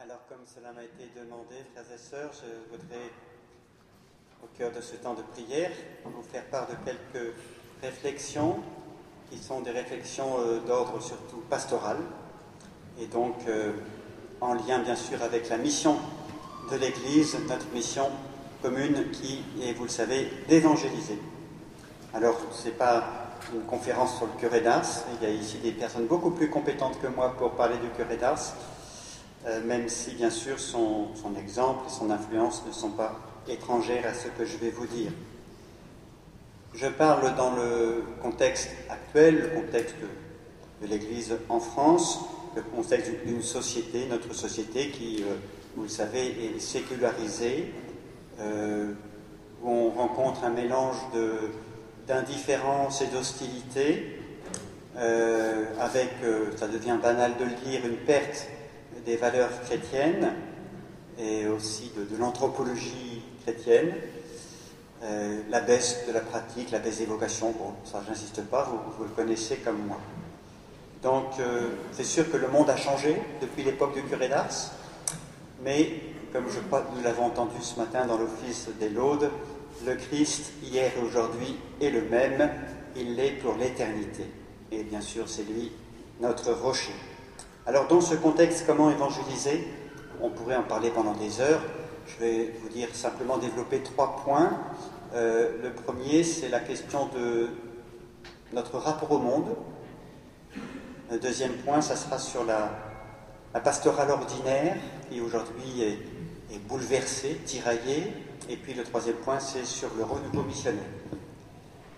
[0.00, 3.10] Alors, comme cela m'a été demandé, frères et sœurs, je voudrais,
[4.44, 5.72] au cœur de ce temps de prière,
[6.04, 7.34] vous faire part de quelques
[7.82, 8.60] réflexions
[9.28, 11.96] qui sont des réflexions euh, d'ordre surtout pastoral
[13.00, 13.72] et donc euh,
[14.40, 15.96] en lien bien sûr avec la mission
[16.70, 18.08] de l'Église, notre mission
[18.62, 21.18] commune qui est, vous le savez, d'évangéliser.
[22.14, 24.86] Alors, ce n'est pas une conférence sur le curé d'Ars,
[25.20, 28.16] il y a ici des personnes beaucoup plus compétentes que moi pour parler du curé
[28.16, 28.54] d'Ars,
[29.48, 31.08] euh, même si bien sûr son,
[31.40, 33.18] exemple et son influence ne sont pas
[33.48, 35.10] étrangères à ce que je vais vous dire.
[36.74, 39.94] Je parle dans le contexte actuel, le contexte
[40.82, 42.20] de, l'Église en France,
[42.56, 45.36] le contexte d'une société, notre société qui, euh,
[45.76, 47.72] vous le savez, est sécularisée,
[48.40, 48.92] euh,
[49.62, 50.98] où on rencontre un mélange
[52.06, 54.14] d'indifférence et d'hostilité,
[55.80, 56.10] avec,
[56.56, 58.48] ça devient banal de le dire, une perte
[59.08, 60.34] des valeurs chrétiennes
[61.18, 63.94] et aussi de l'anthropologie chrétienne.
[65.02, 69.04] Euh, la baisse de la pratique, la baisse des vocations, bon, ça j'insiste pas, vous,
[69.04, 69.96] le connaissez comme moi.
[71.02, 74.72] Donc euh, c'est sûr que le monde a changé depuis l'époque du curé d'Ars,
[75.64, 76.00] mais
[76.30, 79.30] comme je crois que nous l'avons entendu ce matin dans l'office des Laudes,
[79.86, 82.50] le Christ hier et aujourd'hui est le même,
[82.94, 84.24] il l'est pour l'éternité.
[84.70, 85.72] Et bien sûr, c'est lui
[86.20, 86.92] notre rocher.
[87.68, 89.68] Alors dans ce contexte, comment évangéliser?
[90.22, 91.60] On pourrait en parler pendant des heures.
[92.06, 94.58] Je vais vous dire simplement développer trois points.
[95.14, 97.50] Euh, le premier, c'est la question de
[98.54, 99.54] notre rapport au monde.
[101.10, 102.70] Le deuxième point, ça sera sur la,
[103.60, 104.74] pastorale ordinaire,
[105.10, 108.14] qui aujourd'hui est, bouleversée, tiraillée.
[108.48, 110.88] Et puis le troisième point, c'est sur le renouveau missionnaire.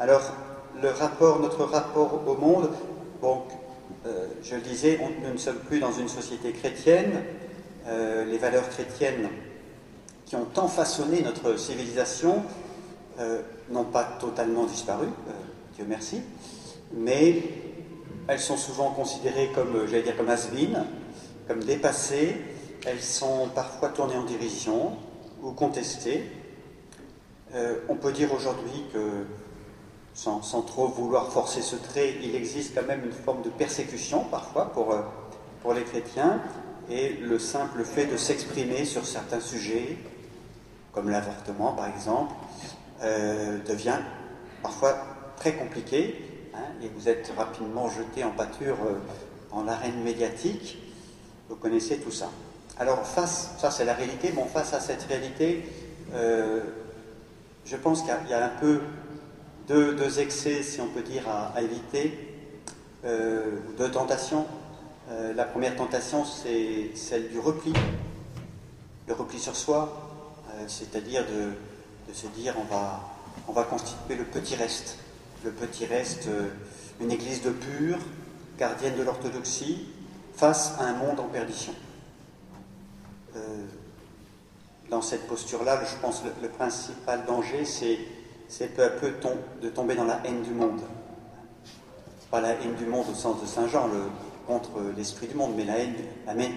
[0.01, 0.33] Alors,
[0.83, 2.71] le rapport, notre rapport au monde,
[3.23, 3.45] bon,
[4.07, 7.23] euh, je le disais, nous ne sommes plus dans une société chrétienne.
[7.87, 9.29] Euh, les valeurs chrétiennes
[10.25, 12.43] qui ont tant façonné notre civilisation
[13.19, 15.09] euh, n'ont pas totalement disparu,
[15.75, 16.23] Dieu merci,
[16.95, 17.43] mais
[18.29, 20.49] elles sont souvent considérées comme, j'allais dire, comme has
[21.49, 22.37] comme dépassées,
[22.87, 24.97] elles sont parfois tournées en dérision
[25.43, 26.25] ou contestées.
[27.89, 29.25] on peut dire aujourd'hui que,
[30.15, 34.73] sans, trop vouloir forcer ce trait, il existe quand même une forme de persécution parfois
[34.73, 34.95] pour,
[35.63, 36.41] pour les chrétiens,
[36.91, 39.97] et le simple fait de s'exprimer sur certains sujets,
[40.93, 42.33] comme l'avortement par exemple,
[43.03, 43.99] euh, devient
[44.63, 44.95] parfois
[45.37, 46.17] très compliqué,
[46.55, 48.99] hein, et vous êtes rapidement jeté en pâture euh,
[49.53, 50.79] en l'arène médiatique.
[51.49, 52.29] Vous connaissez tout ça.
[52.79, 55.65] Alors face, ça c'est la réalité, bon face à cette réalité,
[56.15, 56.61] euh,
[57.65, 58.81] je pense qu'il y, a un peu
[59.71, 62.19] deux, excès, si on peut dire, à, éviter,
[63.05, 64.47] deux tentations.
[65.37, 67.73] la première tentation, c'est celle du repli,
[69.07, 70.11] le repli sur soi,
[70.67, 73.01] c'est-à-dire de, se dire on va,
[73.49, 74.99] on va constituer le petit reste,
[75.45, 76.49] le petit reste, euh,
[77.01, 77.99] une église de pure,
[78.59, 79.89] gardienne de l'orthodoxie,
[80.35, 81.75] face à un monde en perdition.
[83.37, 83.65] Euh,
[84.91, 87.99] dans cette posture-là, je pense que le, principal danger, c'est
[88.77, 89.13] peu à peu
[89.63, 90.81] de tomber dans la haine du monde.
[92.31, 94.03] Pas la haine du monde au sens de Saint Jean, le,
[94.47, 95.95] contre l'esprit du monde, mais la haine,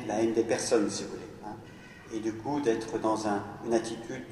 [0.08, 1.24] la haine des personnes, si vous voulez
[2.14, 3.28] et du coup d'être dans
[3.66, 4.24] une attitude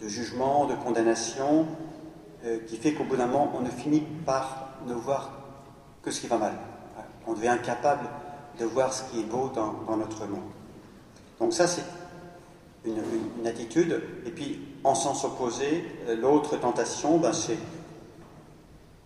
[0.00, 1.66] de, jugement, de condamnation,
[2.44, 5.30] euh, qui fait qu'au bout d'un moment, on ne finit par ne voir
[6.02, 6.52] que ce qui va mal.
[7.26, 8.06] On devient incapable
[8.58, 10.42] de voir ce qui est beau dans, notre monde.
[11.40, 11.84] Donc ça, c'est
[12.84, 14.02] une, attitude.
[14.26, 17.58] Et puis, en sens opposé, euh, l'autre tentation, ben, c'est,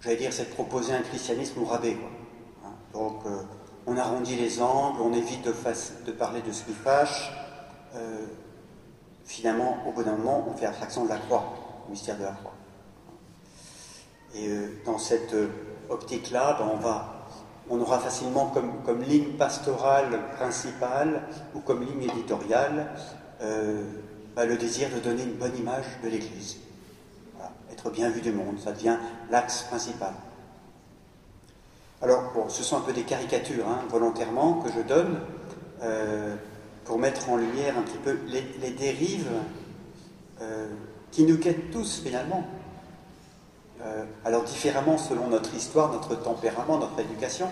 [0.00, 1.96] j'allais dire, c'est de proposer un christianisme au rabais.
[2.64, 2.70] Hein.
[2.92, 3.42] Donc, euh,
[3.86, 7.32] on arrondit les angles, on évite de, parler de ce qui fâche,
[7.94, 8.26] euh,
[9.24, 11.54] finalement, au bout d'un moment, on fait abstraction de la croix,
[11.86, 12.54] du mystère de la croix.
[14.34, 14.50] Et
[14.84, 15.34] dans cette
[15.88, 17.18] optique-là, ben, on, va,
[17.70, 18.52] on aura facilement
[18.84, 21.22] comme, ligne pastorale principale
[21.54, 22.90] ou comme ligne éditoriale
[23.40, 26.58] ben, le désir de donner une bonne image de l'Église.
[27.72, 28.96] Être bien vu du monde, ça devient
[29.30, 30.12] l'axe principal.
[32.02, 35.20] Alors, bon, ce sont un peu des caricatures, hein, volontairement, que je donne
[36.88, 39.28] pour mettre en lumière un petit peu les, dérives
[40.40, 40.68] euh,
[41.10, 42.44] qui nous quittent tous finalement.
[43.82, 47.46] Euh, alors différemment selon notre histoire, notre tempérament, notre éducation.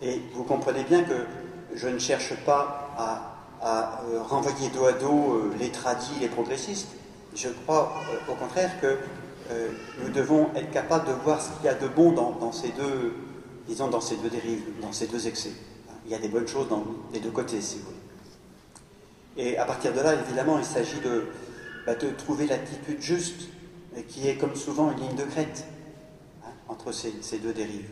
[0.00, 1.26] Et vous comprenez bien que
[1.74, 6.88] je ne cherche pas à, euh, renvoyer dos à dos les tradis, les progressistes.
[7.34, 7.92] Je crois
[8.28, 8.98] au contraire que
[10.02, 13.14] nous devons être capables de voir ce qu'il y a de bon dans, ces deux,
[13.66, 15.52] disons, dans ces deux dérives, dans ces deux excès.
[16.04, 17.98] il y a des bonnes choses dans les deux côtés, si vous voulez.
[19.38, 21.28] Et à partir de là, évidemment, il s'agit de,
[21.86, 23.48] bah, trouver l'attitude juste,
[24.08, 25.64] qui est comme souvent une ligne de crête
[26.44, 27.88] hein, entre ces, ces deux dérives.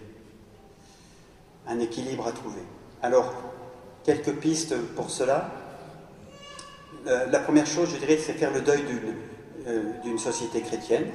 [1.66, 2.62] Un équilibre à trouver.
[3.00, 3.32] Alors,
[4.06, 5.50] quelques pistes pour cela.
[7.08, 11.06] Euh, la première chose, je dirais, c'est faire le deuil d'une euh, société chrétienne.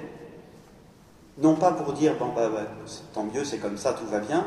[1.37, 2.67] Non pas pour dire, bah, bah,
[3.13, 4.45] tant mieux, c'est comme ça, tout va bien,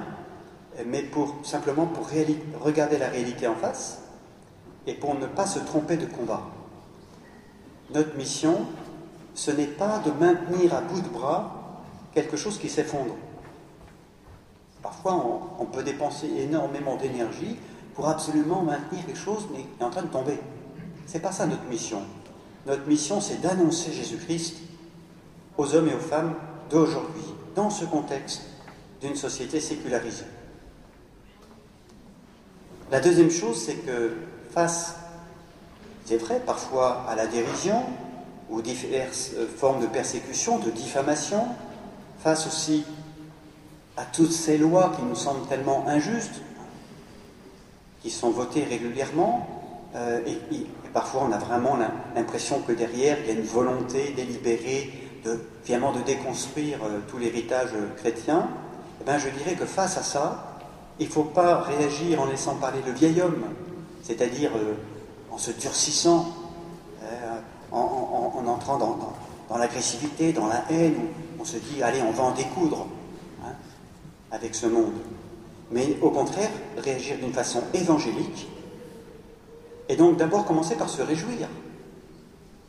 [0.86, 2.06] mais pour, simplement pour
[2.60, 4.02] regarder la réalité en face
[4.86, 6.42] et pour ne pas se tromper de combat.
[7.94, 8.66] Notre mission,
[9.34, 11.82] ce n'est pas de maintenir à bout de bras
[12.12, 13.14] quelque chose qui s'effondre.
[14.82, 15.14] Parfois,
[15.58, 17.56] on, peut dépenser énormément d'énergie
[17.94, 20.38] pour absolument maintenir quelque chose, mais est en train de tomber.
[21.06, 22.02] C'est pas ça notre mission.
[22.66, 24.56] Notre mission, c'est d'annoncer Jésus-Christ
[25.56, 26.34] aux hommes et aux femmes
[26.70, 27.24] d'aujourd'hui,
[27.54, 28.42] dans ce contexte
[29.00, 30.24] d'une société sécularisée.
[32.90, 34.12] La deuxième chose, c'est que
[34.50, 34.96] face,
[36.04, 37.82] c'est vrai, parfois à la dérision
[38.50, 41.46] ou diverses euh, formes de persécution, de diffamation,
[42.18, 42.84] face aussi
[43.96, 46.40] à toutes ces lois qui nous semblent tellement injustes,
[48.04, 49.48] qui sont votées régulièrement,
[49.96, 51.76] euh, et, et, parfois on a vraiment
[52.14, 54.92] l'impression que derrière il y a une volonté délibérée
[55.24, 58.48] de, finalement de déconstruire euh, tout l'héritage chrétien,
[59.00, 60.58] eh bien, je dirais que face à ça,
[61.00, 63.44] il ne faut pas réagir en laissant parler le vieil homme,
[64.02, 64.74] c'est-à-dire euh,
[65.32, 66.28] en se durcissant,
[67.02, 67.38] euh,
[67.72, 72.30] en, entrant dans, l'agressivité, dans la haine, où on se dit allez, on va en
[72.32, 72.86] découdre
[73.42, 73.52] hein,
[74.30, 74.92] avec ce monde.
[75.70, 78.48] Mais au contraire, réagir d'une façon évangélique,
[79.88, 81.48] et donc d'abord commencer par se réjouir.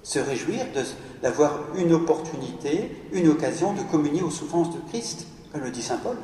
[0.03, 0.65] Se réjouir
[1.23, 5.97] d'avoir une opportunité, une occasion de communier aux souffrances de Christ, comme le dit Saint
[5.97, 6.17] Paul.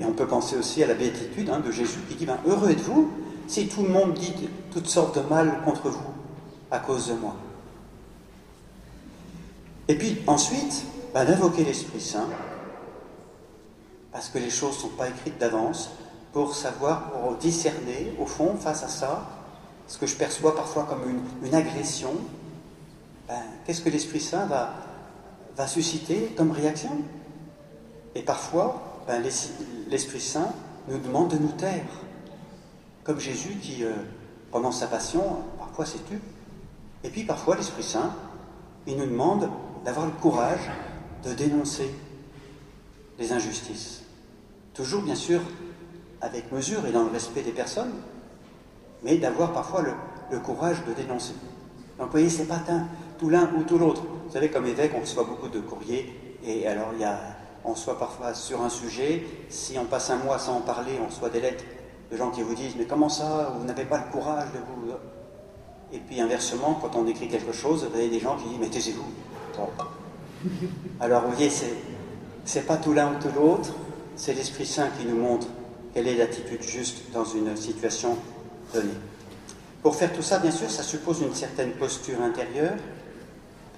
[0.00, 2.70] Et on peut penser aussi à la béatitude hein, de Jésus qui dit ben, Heureux
[2.70, 3.10] êtes-vous
[3.48, 4.32] si tout le monde dit
[4.70, 6.12] toutes sortes de mal contre vous
[6.70, 7.34] à cause de moi.
[9.88, 12.28] Et puis ensuite, ben, d'invoquer l'Esprit Saint,
[14.12, 15.90] parce que les choses ne sont pas écrites d'avance,
[16.32, 19.28] pour savoir, pour discerner, au fond, face à ça,
[19.86, 21.02] ce que je perçois parfois comme
[21.42, 22.12] une, agression,
[23.26, 24.74] ben, qu'est-ce que l'Esprit Saint va,
[25.56, 26.90] va susciter comme réaction?
[28.14, 29.22] Et parfois, ben,
[29.88, 30.52] l'Esprit Saint
[30.88, 31.86] nous demande de nous taire.
[33.04, 33.92] Comme Jésus qui, euh,
[34.50, 35.22] pendant sa passion,
[35.58, 36.20] parfois s'est tu.
[37.04, 38.12] Et puis parfois l'Esprit Saint,
[38.86, 39.48] il nous demande
[39.84, 40.70] d'avoir le courage
[41.24, 41.90] de dénoncer
[43.18, 44.02] les injustices.
[44.74, 45.40] Toujours, bien sûr,
[46.20, 47.92] avec mesure et dans le respect des personnes,
[49.02, 51.34] mais d'avoir parfois le, courage de dénoncer.
[51.98, 52.60] Donc vous voyez, c'est pas
[53.18, 54.02] tout l'un ou tout l'autre.
[54.26, 56.12] Vous savez, comme évêque, on reçoit beaucoup de courriers,
[56.44, 57.18] et alors il y a
[57.64, 61.06] on soit parfois sur un sujet, si on passe un mois sans en parler, on
[61.06, 61.64] reçoit des lettres
[62.10, 64.92] de gens qui vous disent Mais comment ça Vous n'avez pas le courage de vous.
[65.92, 68.68] Et puis inversement, quand on écrit quelque chose, vous avez des gens qui disent Mais
[68.68, 69.04] taisez-vous.
[71.00, 71.74] Alors vous voyez, c'est,
[72.48, 73.74] c'est pas tout l'un ou tout l'autre,
[74.16, 75.48] c'est l'Esprit Saint qui nous montre
[75.92, 78.16] quelle est l'attitude juste dans une situation
[78.72, 78.88] donnée.
[79.82, 82.78] Pour faire tout ça, bien sûr, ça suppose une certaine posture intérieure,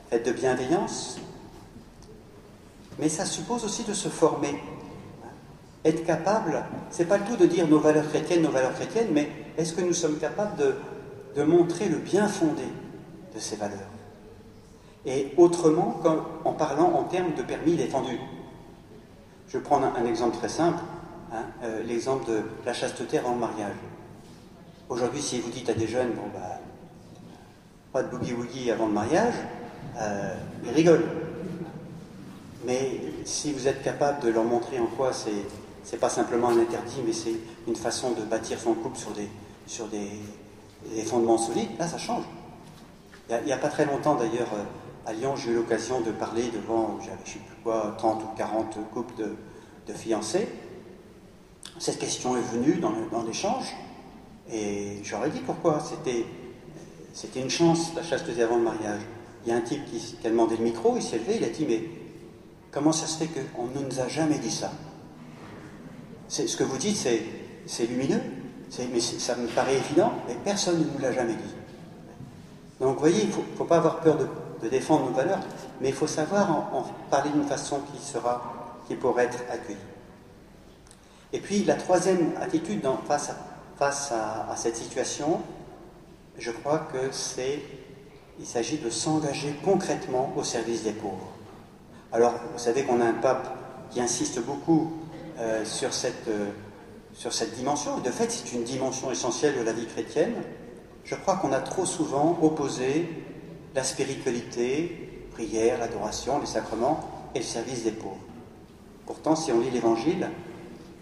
[0.08, 1.18] faite de bienveillance,
[3.00, 4.62] mais ça suppose aussi de se former.
[5.84, 9.30] Être capable, c'est pas le tout de dire nos valeurs chrétiennes, nos valeurs chrétiennes, mais
[9.58, 10.56] est-ce que nous sommes capables
[11.34, 12.62] de, montrer le bien fondé
[13.34, 13.90] de ces valeurs?
[15.06, 16.00] Et autrement,
[16.44, 18.20] en parlant en termes de permis défendus.
[19.50, 20.78] Je vais prendre un, exemple très simple,
[21.32, 23.74] hein, euh, l'exemple de la chasteté avant le mariage.
[24.88, 26.60] Aujourd'hui, si vous dites à des jeunes, bon bah,
[27.92, 29.34] pas de boogie-woogie avant le mariage,
[29.98, 31.08] euh, ils rigolent.
[32.64, 35.44] Mais si vous êtes capable de leur montrer en quoi c'est
[35.82, 37.34] c'est pas simplement un interdit, mais c'est
[37.66, 39.28] une façon de bâtir son couple sur des,
[39.66, 42.24] sur des, fondements solides, là ça change.
[43.30, 44.62] Il n'y a, pas très longtemps d'ailleurs, euh,
[45.06, 48.36] à Lyon, j'ai eu l'occasion de parler devant, j'avais je sais plus quoi, 30 ou
[48.36, 50.46] 40 couples de, fiancés.
[51.80, 53.74] Cette question est venue dans, l'échange,
[54.52, 55.80] et j'aurais dit pourquoi.
[55.80, 56.24] C'était,
[57.12, 59.00] c'était une chance, la chasteté avant le mariage.
[59.44, 61.44] Il y a un type qui, qui a demandé le micro, il s'est levé, il
[61.44, 61.82] a dit Mais
[62.70, 64.70] Comment ça se fait qu'on ne nous a jamais dit ça?
[66.28, 68.20] Ce que vous dites, c'est lumineux,
[68.92, 71.54] mais ça me paraît évident, mais personne ne nous l'a jamais dit.
[72.80, 74.26] Donc vous voyez, il ne faut, pas avoir peur de,
[74.68, 75.40] défendre nos valeurs,
[75.80, 78.42] mais il faut savoir en, parler d'une façon qui, sera,
[78.86, 79.78] qui pourrait être accueillie.
[81.32, 83.36] Et puis la troisième attitude face, à,
[83.78, 85.40] face à, cette situation,
[86.38, 87.60] je crois que c'est,
[88.38, 91.28] il s'agit de s'engager concrètement au service des pauvres.
[92.12, 93.56] Alors, vous savez qu'on a un pape
[93.90, 94.92] qui insiste beaucoup
[95.38, 96.50] euh, sur, cette, euh,
[97.12, 100.34] sur cette dimension, et de fait c'est une dimension essentielle de la vie chrétienne,
[101.04, 103.08] je crois qu'on a trop souvent opposé
[103.74, 108.16] la spiritualité, prière, l'adoration, les sacrements et le service des pauvres.
[109.06, 110.28] Pourtant, si on lit l'Évangile,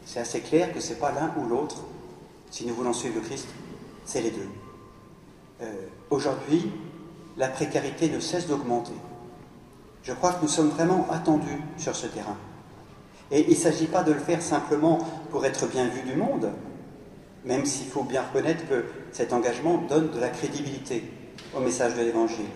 [0.04, 1.82] c'est assez clair que ce n'est pas l'un ou l'autre.
[2.50, 3.46] Si nous voulons suivre le Christ,
[4.04, 4.48] c'est les deux.
[5.60, 5.72] Euh,
[6.10, 6.70] aujourd'hui,
[7.37, 8.94] la précarité ne cesse d'augmenter.
[10.02, 12.37] Je crois que nous sommes vraiment attendus sur ce terrain.
[13.30, 14.98] Et il ne s'agit pas de le faire simplement
[15.30, 16.50] pour être bien vu du monde,
[17.44, 21.04] même s'il faut bien reconnaître que cet engagement donne de la crédibilité
[21.56, 22.46] au message de l'Évangile.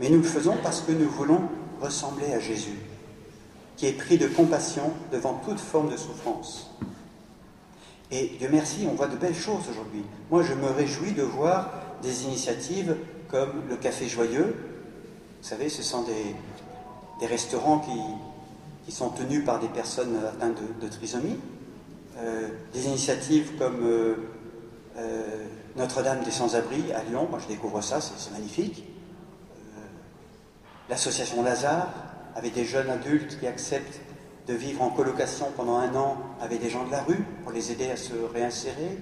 [0.00, 1.42] Mais nous le faisons parce que nous voulons
[1.80, 2.78] ressembler à Jésus,
[3.76, 6.70] qui est pris de compassion devant toute forme de souffrance.
[8.10, 10.02] Et Dieu merci, on voit de belles choses aujourd'hui.
[10.30, 11.70] Moi, je me réjouis de voir
[12.02, 12.96] des initiatives
[13.28, 14.56] comme le Café Joyeux.
[15.42, 18.00] Vous savez, ce sont des, restaurants qui,
[18.86, 21.36] qui, sont tenus par des personnes atteintes de, trisomie.
[22.18, 24.14] Euh, des initiatives comme euh,
[24.96, 25.46] euh,
[25.78, 28.84] Notre-Dame des Sans-Abri à Lyon, moi je découvre ça, c'est magnifique.
[30.90, 31.86] L'association Lazare,
[32.34, 34.00] avec des jeunes adultes qui acceptent
[34.48, 37.70] de vivre en colocation pendant un an avec des gens de la rue pour les
[37.70, 38.98] aider à se réinsérer.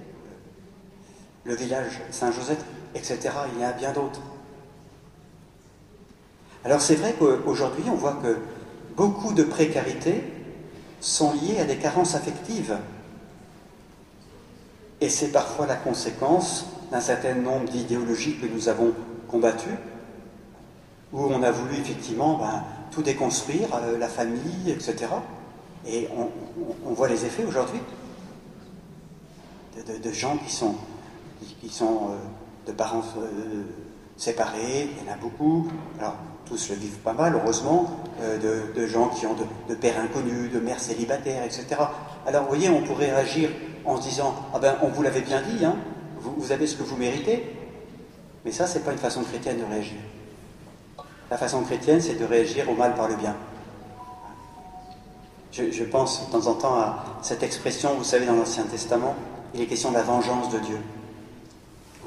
[1.45, 3.17] Le village Saint-Joseph, etc.
[3.53, 4.21] Il y en a bien d'autres.
[6.63, 8.37] Alors c'est vrai qu'aujourd'hui, on voit que
[8.95, 10.23] beaucoup de précarités
[10.99, 12.77] sont liées à des carences affectives.
[14.99, 18.93] Et c'est parfois la conséquence d'un certain nombre d'idéologies que nous avons
[19.27, 19.77] combattues,
[21.13, 25.07] où on a voulu effectivement ben, tout déconstruire, euh, la famille, etc.
[25.85, 26.07] Et
[26.85, 27.79] on, voit les effets aujourd'hui
[30.03, 30.75] de, gens qui sont,
[31.81, 32.17] euh,
[32.65, 33.63] de parents euh,
[34.17, 35.67] séparés, il y en a beaucoup.
[36.47, 39.35] Tous le vivent pas mal, heureusement, de, gens qui ont
[39.67, 41.65] de, pères inconnus, de mères célibataires, etc.
[42.25, 43.49] Alors, vous voyez, on pourrait réagir
[43.85, 45.75] en se disant Ah ben, on vous l'avait bien dit, hein,
[46.19, 47.43] vous, avez ce que vous méritez.
[48.45, 49.97] Mais ça, c'est pas une façon chrétienne de réagir.
[51.29, 53.35] La façon chrétienne, c'est de réagir au mal par le bien.
[55.51, 59.15] Je, pense de temps en temps à cette expression, vous savez, dans l'Ancien Testament,
[59.55, 60.77] il est question de la vengeance de Dieu.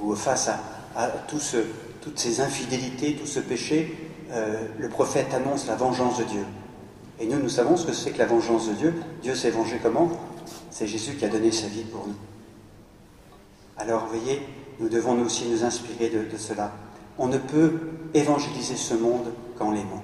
[0.01, 6.19] Où face à, toutes ces infidélités, tout ce péché, euh, le prophète annonce la vengeance
[6.19, 6.45] de Dieu.
[7.19, 8.95] Et nous, nous savons ce que c'est que la vengeance de Dieu.
[9.23, 10.11] Dieu s'est vengé comment?
[10.71, 12.15] C'est Jésus qui a donné sa vie pour nous.
[13.77, 14.43] Alors, voyez,
[14.79, 16.73] nous devons nous aussi nous inspirer de cela.
[17.19, 17.79] On ne peut
[18.15, 20.03] évangéliser ce monde qu'en l'aimant.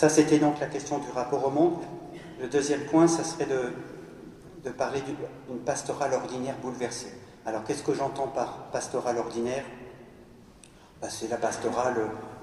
[0.00, 1.76] Ça, c'était donc la question du rapport au monde.
[2.40, 7.12] Le deuxième point, ça serait de, parler d'une pastorale ordinaire bouleversée.
[7.44, 9.64] Alors, qu'est-ce que j'entends par pastorale ordinaire?
[11.08, 11.96] C'est la pastorale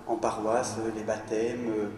[0.08, 1.90] en paroisse, les baptêmes, euh,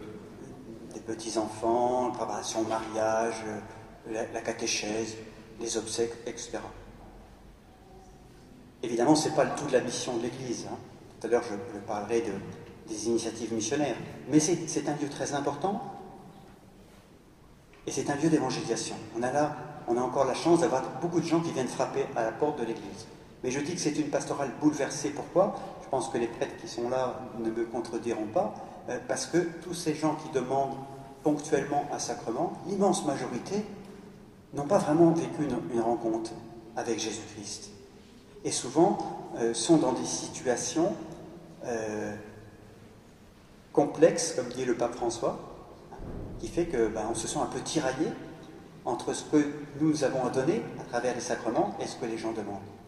[0.93, 3.43] des petits-enfants, la préparation au mariage,
[4.11, 5.15] la, catéchèse,
[5.59, 6.59] les obsèques, etc.
[8.83, 10.67] Évidemment, ce n'est pas le tout de la mission de l'Église.
[10.69, 10.77] Hein.
[11.19, 12.31] Tout à l'heure, je, parlerai de,
[12.87, 13.97] des initiatives missionnaires.
[14.29, 15.81] Mais c'est un lieu très important
[17.87, 18.95] et c'est un lieu d'évangélisation.
[19.17, 19.21] On
[19.91, 22.59] on a encore la chance d'avoir beaucoup de gens qui viennent frapper à la porte
[22.59, 23.07] de l'Église.
[23.43, 25.09] Mais je dis que c'est une pastorale bouleversée.
[25.09, 25.55] Pourquoi?
[25.89, 28.53] Je pense que les prêtres qui sont là ne me contrediront pas,
[28.89, 30.75] euh, parce que tous ces gens qui demandent
[31.23, 33.65] ponctuellement un sacrement, l'immense majorité,
[34.53, 36.29] n'ont pas vraiment vécu une, rencontre
[36.75, 37.71] avec Jésus-Christ.
[38.43, 38.99] Et souvent
[39.39, 40.93] euh, sont dans des situations
[41.65, 42.15] euh,
[43.73, 45.39] complexe, comme dit le pape François,
[46.37, 48.09] qui fait que ben, on se sent un peu tiraillé
[48.85, 49.43] entre ce que
[49.81, 52.78] nous avons à donner à travers les sacrements et ce que les gens demandent.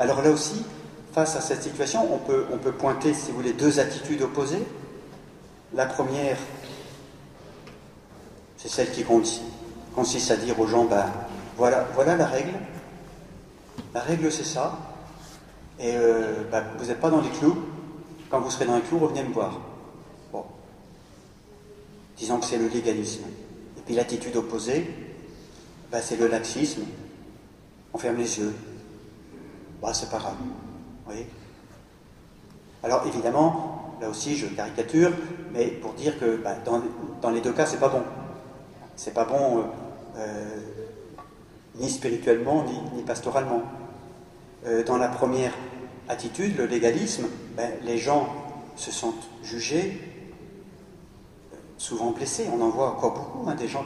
[0.00, 0.64] Alors là aussi,
[1.12, 4.66] face à cette situation, on peut, on peut pointer, si vous voulez, deux attitudes opposées.
[5.74, 6.38] La première,
[8.56, 11.04] c'est celle qui consiste à dire aux gens, ben,
[11.58, 12.54] voilà, voilà la règle.
[13.92, 14.78] La règle, c'est ça.
[15.78, 17.58] Et euh, ben, vous n'êtes pas dans les clous,
[18.30, 19.60] quand vous serez dans un clou, revenez me voir.
[20.32, 20.46] Bon.
[22.16, 23.24] Disons que c'est le légalisme.
[23.76, 24.88] Et puis l'attitude opposée,
[25.92, 26.84] bah, c'est le laxisme.
[27.92, 28.54] On ferme les yeux.
[29.80, 30.34] Bah, c'est pas grave.
[32.82, 35.12] Alors évidemment, là aussi je caricature,
[35.52, 38.02] mais pour dire que bah, dans, les deux cas, c'est pas bon.
[38.96, 39.62] C'est pas bon euh,
[40.16, 40.60] euh,
[41.76, 43.62] ni spirituellement, ni, pastoralement.
[44.66, 45.52] Euh, dans la première
[46.08, 48.28] attitude, le légalisme, ben, les gens
[48.76, 50.00] se sentent jugés,
[51.78, 52.48] souvent blessés.
[52.54, 53.84] On en voit encore beaucoup, hein, des gens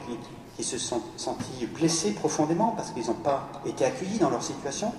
[0.57, 4.93] qui, se sont sentis blessés profondément parce qu'ils n'ont pas été accueillis dans leur situation,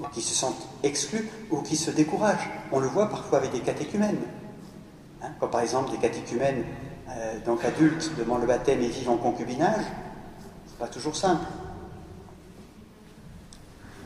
[0.00, 2.48] ou qui se sentent exclus, ou qui se découragent.
[2.72, 4.20] On le voit parfois avec des catéchumènes.
[5.22, 6.64] Hein, comme par exemple des catéchumènes
[7.10, 9.84] euh, donc adultes, demandent le baptême et vivent en concubinage,
[10.66, 11.44] c'est pas toujours simple.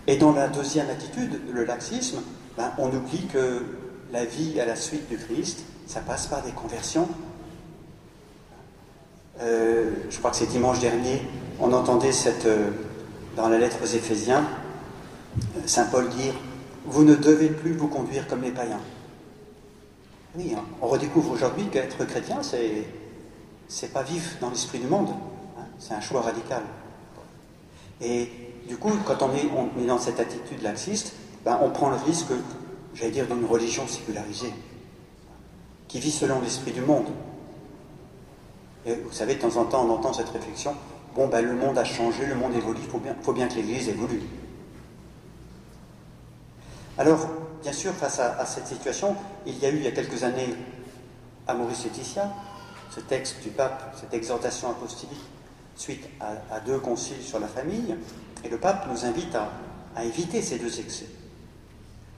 [0.06, 2.22] Et dans la deuxième attitude, le laxisme,
[2.56, 3.64] ben, on oublie que
[4.10, 7.08] la vie à la suite du Christ, ça passe par des conversions.
[9.40, 11.22] Euh, je crois que c'est dimanche dernier,
[11.60, 12.70] on entendait cette, euh,
[13.36, 14.46] dans la lettre aux Éphésiens,
[15.66, 16.34] Saint Paul dire
[16.86, 18.80] Vous ne devez plus vous conduire comme les païens.
[20.36, 22.84] Oui, hein, on redécouvre aujourd'hui qu'être chrétien, c'est,
[23.68, 25.10] c'est pas vivre dans l'esprit du monde.
[25.58, 26.62] Hein, c'est un choix radical.
[28.00, 28.30] Et
[28.66, 31.96] du coup, quand on est, on est dans cette attitude laxiste, ben, on prend le
[31.96, 32.32] risque,
[32.94, 34.52] j'allais dire, d'une religion sécularisée,
[35.88, 37.08] qui vit selon l'esprit du monde.
[38.86, 40.74] Et vous savez, de temps en temps, on entend cette réflexion
[41.14, 44.22] bon, ben, le monde a changé, le monde évolue, il faut bien que l'Église évolue.
[46.98, 47.26] Alors,
[47.62, 50.54] bien sûr, face à, cette situation, il y a eu il y a quelques années
[51.46, 52.30] à Maurice Laetitia,
[52.90, 55.24] ce texte du pape, cette exhortation apostolique,
[55.74, 57.96] suite à, deux conciles sur la famille,
[58.44, 61.06] et le pape nous invite à, éviter ces deux excès.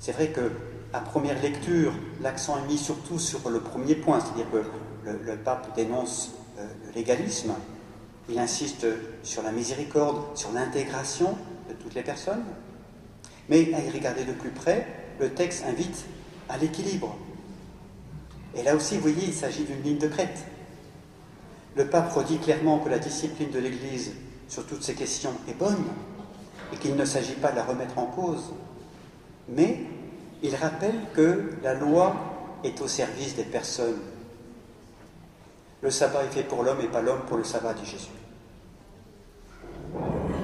[0.01, 0.51] C'est vrai que
[0.93, 4.65] à première lecture, l'accent est mis surtout sur le premier point, c'est-à-dire que
[5.11, 7.53] le, pape dénonce euh, le légalisme,
[8.29, 8.87] il insiste
[9.23, 11.37] sur la miséricorde, sur l'intégration
[11.69, 12.45] de toutes les personnes,
[13.49, 14.87] mais à y regarder de plus près,
[15.21, 16.05] le texte invite
[16.49, 17.17] à l'équilibre.
[18.55, 20.45] Et là aussi, vous voyez, il s'agit d'une ligne de crête.
[21.77, 24.13] Le pape redit clairement que la discipline de l'Église
[24.49, 25.85] sur toutes ces questions est bonne
[26.73, 28.53] et qu'il ne s'agit pas de la remettre en cause.
[29.49, 29.81] Mais
[30.43, 32.15] il rappelle que la loi
[32.63, 33.99] est au service des personnes.
[35.83, 38.09] Le sabbat est fait pour l'homme et pas l'homme pour le sabbat, dit Jésus.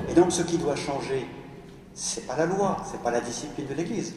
[0.08, 1.26] Et donc ce qui doit changer,
[1.94, 4.14] c'est pas la loi, c'est pas la discipline de l'Église.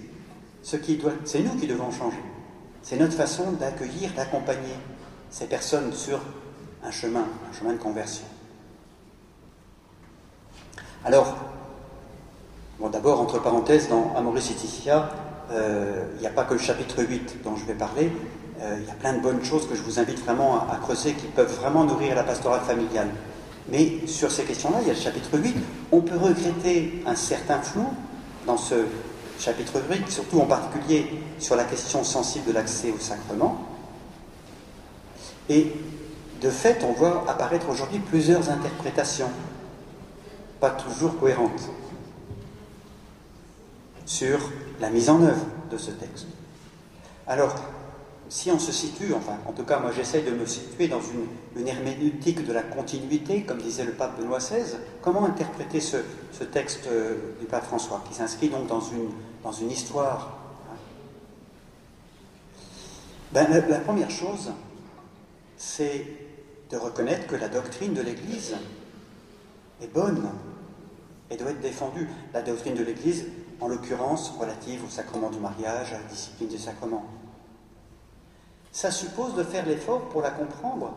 [0.62, 2.24] Ce qui doit, c'est nous qui devons changer.
[2.82, 4.76] C'est notre façon d'accueillir, d'accompagner
[5.30, 6.20] ces personnes sur
[6.84, 8.26] un chemin, un chemin de conversion.
[11.06, 11.36] Alors,
[12.80, 15.10] bon, d'abord, entre parenthèses, dans Amoris Laetitia,
[15.52, 18.12] euh, il n'y a pas que le chapitre 8 dont je vais parler,
[18.62, 20.78] euh, il y a plein de bonnes choses que je vous invite vraiment à, à
[20.78, 23.10] creuser qui peuvent vraiment nourrir la pastorale familiale.
[23.70, 25.56] Mais sur ces questions-là, il y a le chapitre 8.
[25.92, 27.86] On peut regretter un certain flou
[28.46, 28.86] dans ce
[29.40, 31.08] chapitre 8, surtout en particulier
[31.40, 33.66] sur la question sensible de l'accès au sacrement.
[35.50, 35.72] Et
[36.42, 39.30] de fait, on voit apparaître aujourd'hui plusieurs interprétations,
[40.60, 41.70] pas toujours cohérentes,
[44.06, 44.40] sur
[44.80, 46.28] la mise en œuvre de ce texte.
[47.28, 47.56] Alors,
[48.34, 51.02] si on se situe, enfin, en tout cas, moi j'essaye de me situer dans
[51.56, 55.98] une, herméneutique de la continuité, comme disait le pape Benoît XVI, comment interpréter ce,
[56.52, 59.12] texte euh, du pape François, qui s'inscrit donc dans une,
[59.44, 60.40] dans une histoire
[63.34, 64.52] ben, la, première chose,
[65.56, 66.04] c'est
[66.72, 68.56] de reconnaître que la doctrine de l'Église
[69.80, 70.28] est bonne
[71.30, 72.10] et doit être défendue.
[72.34, 73.28] La doctrine de l'Église,
[73.62, 77.06] en l'occurrence, relative au sacrement du mariage, à la discipline des sacrements
[78.74, 80.94] ça suppose de faire l'effort pour la comprendre.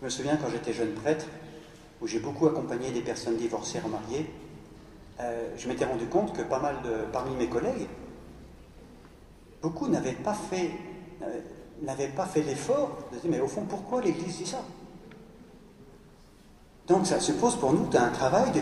[0.00, 1.26] Je me souviens quand j'étais jeune prêtre,
[2.00, 4.28] où j'ai beaucoup accompagné des personnes divorcées remariées,
[5.20, 7.86] euh, je m'étais rendu compte que pas mal de, parmi mes collègues,
[9.60, 10.70] beaucoup n'avaient pas fait,
[11.22, 14.62] euh, pas fait l'effort de dire mais au fond pourquoi l'Église dit ça?
[16.88, 18.60] Donc ça suppose pour nous un travail de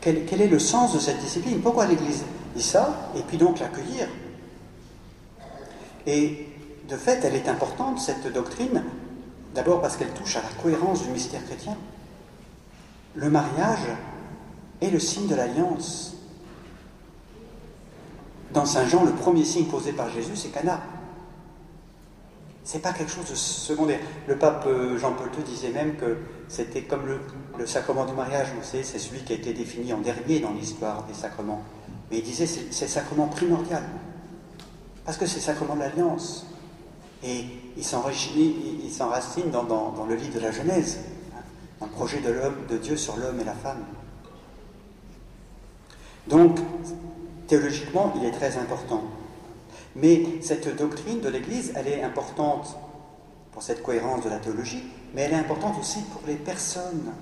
[0.00, 1.60] quel, quel est le sens de cette discipline?
[1.60, 2.24] Pourquoi l'Église
[2.56, 3.12] dit ça?
[3.16, 4.08] Et puis donc l'accueillir.
[6.04, 6.51] Et
[6.88, 8.82] de fait, elle est importante, cette doctrine,
[9.54, 11.76] d'abord parce qu'elle touche à la cohérence du mystère chrétien.
[13.14, 13.88] Le mariage
[14.80, 16.16] est le signe de l'alliance.
[18.52, 20.80] Dans Saint Jean, le premier signe posé par Jésus, c'est Cana.
[22.64, 24.00] C'est pas quelque chose de secondaire.
[24.28, 26.18] Le pape euh, Jean-Paul II disait même que
[26.48, 27.06] c'était comme
[27.58, 30.52] le, sacrement du mariage, vous savez, c'est celui qui a été défini en dernier dans
[30.52, 31.62] l'histoire des sacrements.
[32.10, 33.82] Mais il disait c'est le sacrement primordial.
[35.04, 36.46] Parce que c'est le sacrement de l'alliance.
[37.22, 37.44] Et
[37.76, 41.00] il s'enracine dans, dans, le livre de la Genèse,
[41.34, 41.40] hein,
[41.80, 42.34] dans le projet de,
[42.68, 43.84] de Dieu sur l'homme et la femme.
[46.26, 46.58] Donc,
[47.46, 49.02] théologiquement, il est très important.
[49.94, 52.76] Mais cette doctrine de l'Église, elle est importante
[53.52, 54.82] pour cette cohérence de la théologie,
[55.14, 57.12] mais elle est importante aussi pour les personnes.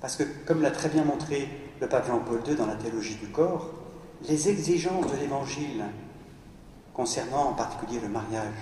[0.00, 1.48] Parce que, comme l'a très bien montré
[1.80, 3.70] le pape Jean-Paul II dans la théologie du corps,
[4.28, 5.84] les exigences de l'Évangile
[6.92, 8.54] concernant en particulier le mariage,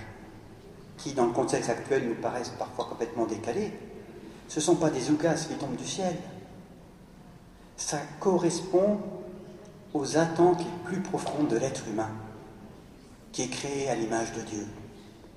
[0.97, 3.71] qui, dans le contexte actuel, nous paraissent parfois complètement décalés,
[4.47, 6.15] ce ne sont pas des ougas qui tombent du ciel.
[7.77, 8.99] Ça correspond
[9.93, 12.09] aux attentes les plus profondes de l'être humain,
[13.31, 14.67] qui est créé à l'image de Dieu,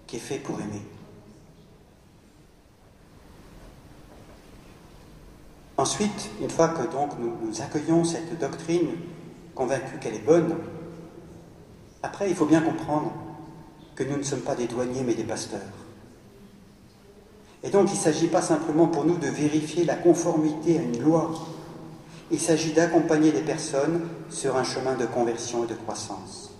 [0.07, 0.83] qui est fait pour aimer.
[5.79, 8.89] Ensuite, une fois que nous, nous accueillons cette doctrine,
[9.55, 10.57] convaincus qu'elle est bonne,
[12.03, 13.13] après il faut bien comprendre
[13.97, 15.61] que nous ne sommes pas des douaniers mais des pasteurs.
[17.65, 21.01] Et donc, il ne s'agit pas simplement pour nous de vérifier la conformité à une
[21.01, 21.33] loi.
[22.31, 26.53] Il s'agit d'accompagner les personnes sur un chemin de conversion et de croissance.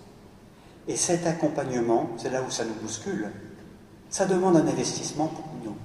[0.87, 3.29] Et cet accompagnement, c'est là où ça nous bouscule,
[4.09, 5.75] ça demande un investissement pour nous.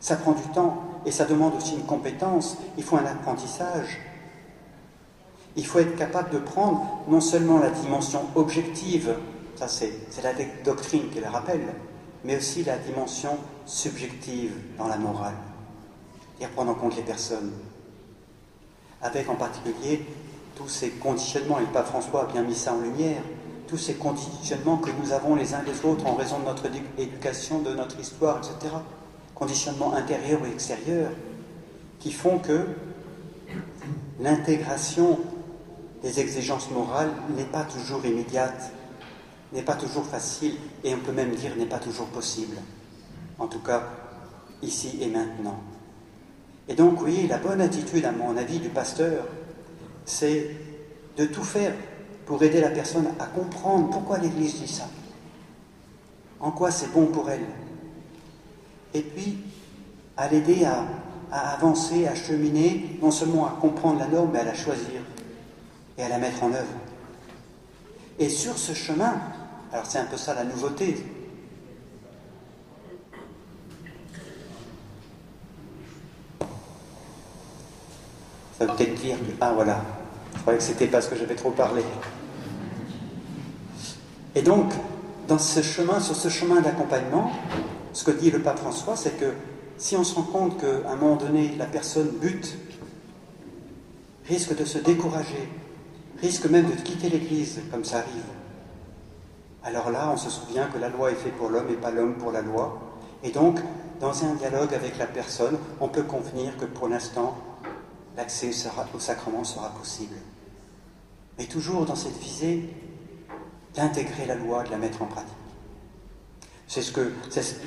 [0.00, 2.56] Ça prend du temps et ça demande aussi une compétence.
[2.76, 3.98] Il faut un apprentissage.
[5.56, 9.16] Il faut être capable de prendre non seulement la dimension objective,
[9.58, 10.32] ça c'est la
[10.64, 11.74] doctrine qui le rappelle,
[12.24, 15.34] mais aussi la dimension subjective dans la morale,
[16.40, 17.52] et prendre en compte les personnes,
[19.02, 20.04] avec en particulier
[20.54, 23.22] tous ces conditionnements, et le pape François a bien mis ça en lumière,
[23.66, 26.64] tous ces conditionnements que nous avons les uns les autres en raison de notre
[26.96, 28.74] éducation, de notre histoire, etc
[29.38, 31.12] conditionnements intérieurs ou extérieurs,
[32.00, 32.66] qui font que
[34.20, 35.18] l'intégration
[36.02, 38.72] des exigences morales n'est pas toujours immédiate,
[39.52, 42.56] n'est pas toujours facile, et on peut même dire n'est pas toujours possible.
[43.38, 43.82] En tout cas,
[44.62, 45.58] ici et maintenant.
[46.68, 49.24] Et donc, oui, la bonne attitude, à mon avis, du pasteur,
[50.04, 50.50] c'est
[51.16, 51.74] de tout faire
[52.26, 54.88] pour aider la personne à comprendre pourquoi l'Église dit ça,
[56.40, 57.46] en quoi c'est bon pour elle,
[58.94, 59.38] et puis
[60.16, 60.84] à l'aider à,
[61.30, 65.00] avancer, à cheminer, non seulement à comprendre la norme, mais à la choisir
[65.96, 66.66] et à la mettre en œuvre.
[68.18, 69.14] Et sur ce chemin,
[69.72, 70.96] alors c'est un peu ça la nouveauté,
[78.58, 79.32] Ça veut peut-être dire que.
[79.40, 79.80] Ah voilà,
[80.34, 81.82] je croyais que c'était parce que j'avais trop parlé.
[84.34, 84.72] Et donc,
[85.28, 87.30] dans ce chemin, sur ce chemin d'accompagnement,
[87.92, 89.32] ce que dit le pape François, c'est que
[89.76, 92.58] si on se rend compte qu'à un moment donné, la personne bute,
[94.26, 95.48] risque de se décourager,
[96.20, 98.24] risque même de quitter l'Église, comme ça arrive,
[99.68, 102.14] alors là, on se souvient que la loi est faite pour l'homme et pas l'homme
[102.14, 102.80] pour la loi.
[103.22, 103.60] Et donc,
[104.00, 107.36] dans un dialogue avec la personne, on peut convenir que pour l'instant,
[108.16, 108.50] l'accès
[108.94, 110.14] au sacrement sera possible.
[111.36, 112.70] Mais toujours dans cette visée
[113.74, 115.34] d'intégrer la loi, de la mettre en pratique.
[116.66, 117.12] C'est ce que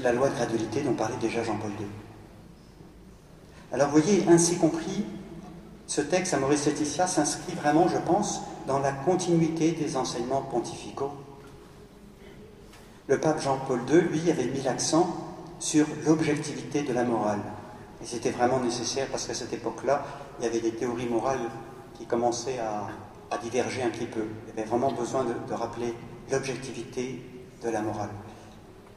[0.02, 1.86] la loi de gradualité dont parlait déjà Jean-Paul II.
[3.72, 5.06] Alors vous voyez, ainsi compris,
[5.86, 11.12] ce texte à Maurice Laetitia s'inscrit vraiment, je pense, dans la continuité des enseignements pontificaux.
[13.12, 15.06] Le pape Jean-Paul II, lui, avait mis l'accent
[15.60, 17.42] sur l'objectivité de la morale.
[18.02, 20.04] Et c'était vraiment nécessaire parce qu'à cette époque-là,
[20.40, 21.52] il y avait des théories morales
[21.94, 22.88] qui commençaient à,
[23.44, 24.24] diverger un petit peu.
[24.46, 25.94] Il y avait vraiment besoin de rappeler
[26.32, 27.22] l'objectivité
[27.64, 28.10] de la morale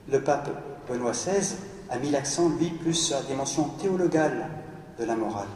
[0.09, 0.51] le pape
[0.89, 1.57] Benoît XVI
[1.91, 4.51] a mis l'accent, lui, plus sur la dimension théologale
[4.99, 5.49] de la morale.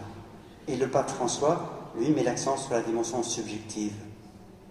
[0.67, 3.95] Et le pape François, lui, met l'accent sur la dimension subjective.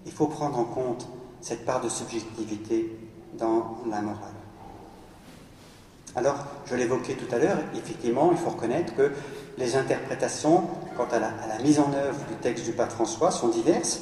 [0.05, 1.07] Il faut prendre en compte
[1.41, 2.97] cette part de subjectivité
[3.33, 4.33] dans la morale.
[6.15, 9.11] Alors, je l'évoquais tout à l'heure, effectivement, il faut reconnaître que
[9.57, 10.63] les interprétations
[10.95, 14.01] quant à la, mise en œuvre du texte du pape François sont diverses.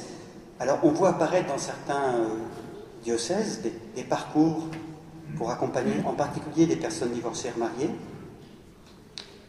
[0.58, 2.28] Alors, on voit apparaître dans certains euh,
[3.02, 3.60] diocèses
[3.94, 4.64] des parcours
[5.36, 7.90] pour accompagner en particulier des personnes divorcées mariées.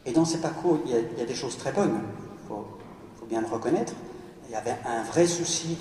[0.06, 2.00] Et dans ces parcours, il y a, des choses très bonnes,
[2.42, 2.66] il faut,
[3.28, 3.94] bien le reconnaître.
[4.48, 5.78] Il y avait un vrai souci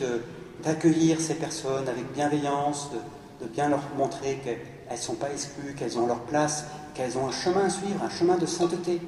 [0.65, 2.99] d'accueillir ces personnes avec bienveillance, de,
[3.45, 4.59] bien leur montrer qu'elles
[4.91, 8.11] ne sont pas exclues, qu'elles ont leur place, qu'elles ont un chemin à suivre, un
[8.11, 9.01] chemin de sainteté.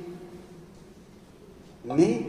[1.86, 2.26] Mais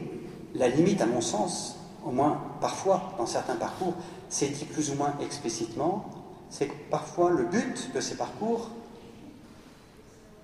[0.56, 3.94] la limite, à mon sens, au moins parfois dans certains parcours,
[4.30, 6.06] c'est dit plus ou moins explicitement,
[6.50, 8.70] c'est que parfois le but de ces parcours,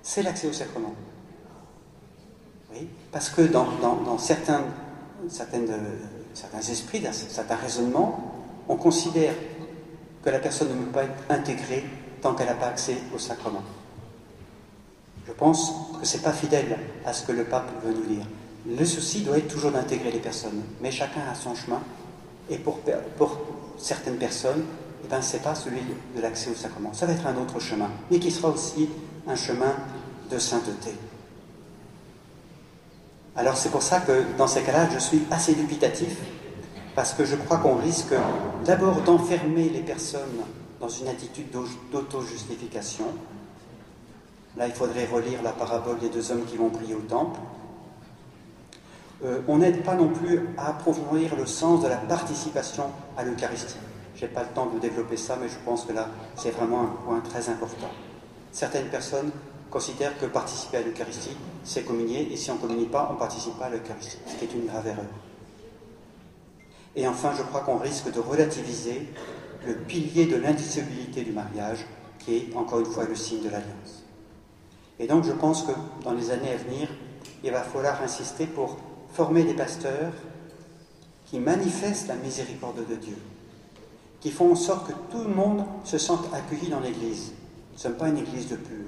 [0.01, 0.93] c'est l'accès au sacrement.
[2.73, 3.67] Oui, parce que dans,
[4.17, 4.61] certains,
[5.29, 5.73] certaines,
[6.33, 8.35] certains esprits, dans certains raisonnements,
[8.67, 9.33] on considère
[10.25, 11.85] que la personne ne peut pas être intégrée
[12.21, 13.61] tant qu'elle n'a pas accès au sacrement.
[15.27, 18.25] Je pense que ce n'est pas fidèle à ce que le pape veut nous dire.
[18.67, 21.81] Le souci doit être toujours d'intégrer les personnes, mais chacun a son chemin.
[22.49, 22.79] Et pour,
[23.77, 24.63] certaines personnes,
[25.03, 25.81] eh ben, ce n'est pas celui
[26.15, 26.93] de l'accès au sacrement.
[26.93, 28.89] Ça va être un autre chemin, mais qui sera aussi
[29.27, 29.75] un chemin
[30.31, 30.91] de sainteté.
[33.35, 36.17] Alors c'est pour ça que dans ces cas-là, je suis assez dubitatif,
[36.95, 38.15] parce que je crois qu'on risque
[38.63, 40.21] d'abord d'enfermer les personnes
[40.79, 41.47] dans une attitude
[41.91, 43.05] d'auto-justification.
[44.57, 47.39] Là, il faudrait relire la parabole des deux hommes qui vont prier au temple.
[49.25, 52.85] Euh, on n'aide pas non plus à approfondir le sens de la participation
[53.17, 53.75] à l'Eucharistie.
[54.15, 56.83] Je n'ai pas le temps de développer ça, mais je pense que là, c'est vraiment
[56.83, 57.89] un point très important.
[58.53, 59.31] Certaines personnes
[59.69, 63.19] considèrent que participer à l'Eucharistie, c'est communier, et si on ne communie pas, on ne
[63.19, 65.05] participe pas à l'Eucharistie, ce qui est une grave erreur.
[66.95, 69.09] Et enfin, je crois qu'on risque de relativiser
[69.65, 71.85] le pilier de l'indissolubilité du mariage,
[72.19, 74.03] qui est encore une fois le signe de l'alliance.
[74.99, 75.71] Et donc je pense que
[76.03, 76.87] dans les années à venir,
[77.43, 78.77] il va falloir insister pour
[79.11, 80.13] former des pasteurs
[81.25, 83.17] qui manifestent la miséricorde de Dieu,
[84.21, 87.33] qui font en sorte que tout le monde se sente accueilli dans l'Église.
[87.71, 88.85] Nous ne sommes pas une Église de pur.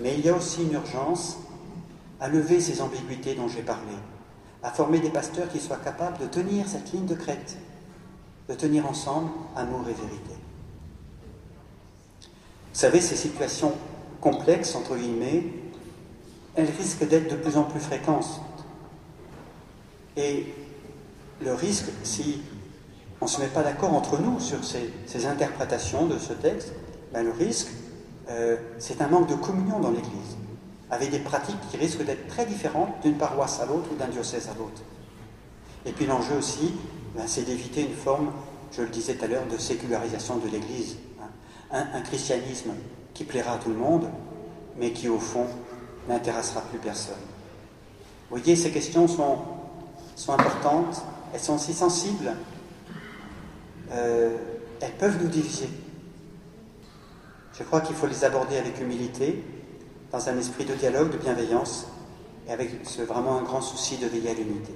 [0.00, 1.38] Mais il y a aussi une urgence
[2.20, 3.94] à lever ces ambiguïtés dont j'ai parlé,
[4.62, 7.58] à former des pasteurs qui soient capables de tenir cette ligne de crête,
[8.48, 10.34] de tenir ensemble amour et vérité.
[12.72, 13.72] Vous savez, ces situations
[14.20, 15.44] complexes, entre guillemets,
[16.54, 18.40] elles risquent d'être de plus en plus fréquentes.
[20.16, 20.46] Et
[21.40, 22.42] le risque, si
[23.20, 26.72] on ne se met pas d'accord entre nous sur ces, interprétations de ce texte,
[27.12, 27.68] ben le risque,
[28.30, 30.36] euh, c'est un manque de communion dans l'Église,
[30.92, 34.48] avec des pratiques qui risquent d'être très différentes d'une paroisse à l'autre ou d'un diocèse
[34.48, 34.82] à l'autre.
[35.86, 36.74] Et puis l'enjeu aussi,
[37.16, 38.30] ben, c'est d'éviter une forme,
[38.76, 40.98] je le disais tout à l'heure, de sécularisation de l'Église.
[41.72, 41.86] Hein.
[41.94, 42.72] Un, christianisme
[43.14, 44.10] qui plaira à tout le monde,
[44.76, 45.46] mais qui au fond
[46.10, 47.14] n'intéressera plus personne.
[48.28, 49.38] Vous voyez, ces questions sont,
[50.28, 51.02] importantes,
[51.32, 52.34] elles sont si sensibles,
[53.92, 54.36] euh,
[54.78, 55.70] elles peuvent nous diviser.
[57.58, 59.42] Je crois qu'il faut les aborder avec humilité,
[60.12, 61.86] dans un esprit de dialogue, de bienveillance,
[62.46, 64.74] et avec vraiment un grand souci de veiller à l'unité.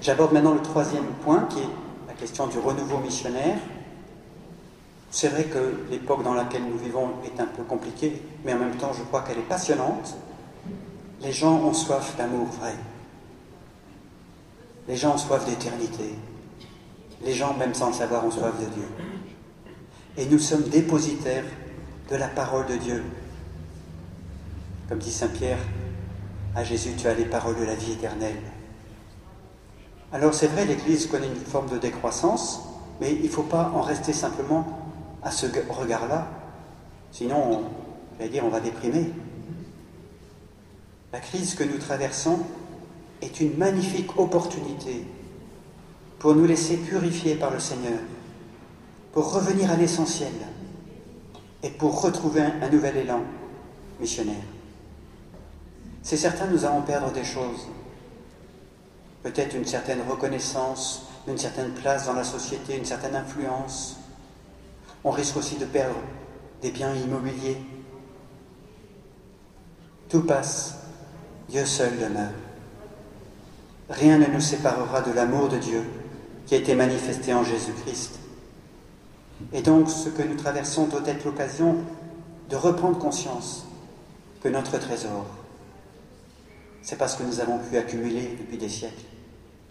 [0.00, 1.68] J'aborde maintenant le troisième point, qui est
[2.06, 3.58] la question du renouveau missionnaire.
[5.10, 8.76] C'est vrai que l'époque dans laquelle nous vivons est un peu compliquée, mais en même
[8.76, 10.14] temps, je crois qu'elle est passionnante.
[11.20, 12.74] Les gens ont soif d'amour vrai.
[14.86, 16.14] Les gens ont soif d'éternité.
[17.24, 18.88] Les gens, même sans le savoir, ont soif de Dieu.
[20.16, 21.44] Et nous sommes dépositaires
[22.10, 23.02] de la parole de Dieu.
[24.88, 25.58] Comme dit Saint Pierre,
[26.54, 28.42] à Jésus, tu as les paroles de la vie éternelle.
[30.12, 32.62] Alors c'est vrai, l'Église connaît une forme de décroissance,
[33.00, 34.66] mais il ne faut pas en rester simplement
[35.22, 36.28] à ce regard-là.
[37.10, 37.64] Sinon,
[38.20, 39.10] on, dire, on va déprimer.
[41.12, 42.40] La crise que nous traversons
[43.22, 45.04] est une magnifique opportunité
[46.18, 47.98] pour nous laisser purifier par le Seigneur,
[49.12, 50.32] pour revenir à l'essentiel
[51.64, 53.22] et pour retrouver un nouvel élan
[53.98, 54.44] missionnaire.
[56.02, 57.66] C'est certain, nous allons perdre des choses,
[59.22, 63.96] peut-être une certaine reconnaissance, une certaine place dans la société, une certaine influence.
[65.04, 65.96] On risque aussi de perdre
[66.60, 67.56] des biens immobiliers.
[70.10, 70.74] Tout passe,
[71.48, 72.32] Dieu seul demeure.
[73.88, 75.82] Rien ne nous séparera de l'amour de Dieu
[76.46, 78.18] qui a été manifesté en Jésus-Christ.
[79.52, 81.76] Et donc ce que nous traversons doit être l'occasion
[82.50, 83.66] de reprendre conscience
[84.42, 85.26] que notre trésor,
[86.82, 89.04] c'est parce que nous avons pu accumuler depuis des siècles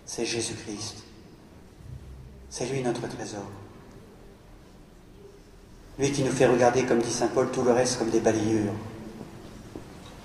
[0.06, 1.04] c'est Jésus-Christ.
[2.50, 3.46] C'est lui notre trésor.
[5.98, 8.74] Lui qui nous fait regarder, comme dit Saint Paul, tout le reste comme des balayures.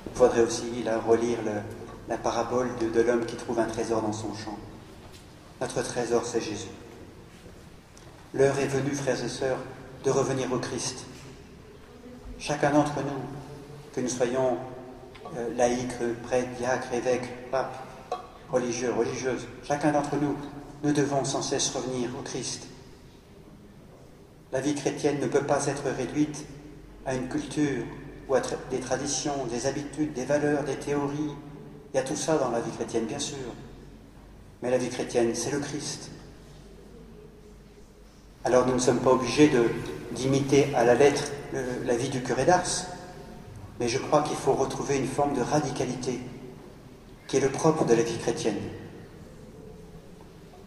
[0.07, 1.38] Il faudrait aussi relire
[2.09, 4.59] la parabole de l'homme qui trouve un trésor dans son champ.
[5.61, 6.68] Notre trésor, c'est Jésus.
[8.34, 9.58] L'heure est venue, frères et sœurs,
[10.04, 11.06] de revenir au Christ.
[12.38, 13.22] Chacun d'entre nous,
[13.94, 14.58] que nous soyons
[15.36, 17.82] euh, laïcs, prêtres, diacres, évêques, papes,
[18.50, 20.36] religieux, religieuses, chacun d'entre nous,
[20.82, 22.66] nous devons sans cesse revenir au Christ.
[24.52, 26.44] La vie chrétienne ne peut pas être réduite
[27.06, 27.84] à une culture
[28.28, 31.34] ou à des traditions, des habitudes, des valeurs, des théories.
[31.92, 33.38] Il y a tout ça dans la vie chrétienne, bien sûr.
[34.62, 36.10] Mais la vie chrétienne, c'est le Christ.
[38.44, 39.51] Alors nous ne sommes pas obligés
[40.12, 41.24] d'imiter à la lettre
[41.85, 42.87] la vie du curé d'Ars,
[43.81, 46.20] mais je crois qu'il faut retrouver une forme de radicalité
[47.27, 48.57] qui est le propre de la vie chrétienne.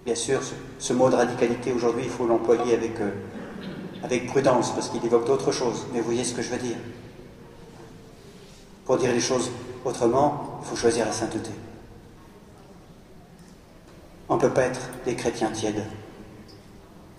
[0.06, 0.40] Bien sûr,
[0.80, 3.12] ce, mot de radicalité, aujourd'hui, il faut l'employer avec, euh,
[4.04, 6.78] avec prudence, parce qu'il évoque d'autres choses, mais vous voyez ce que je veux dire.
[8.86, 9.52] Pour dire les choses
[9.86, 11.52] autrement, il faut choisir la sainteté.
[14.30, 15.84] On ne peut pas être des chrétiens tièdes.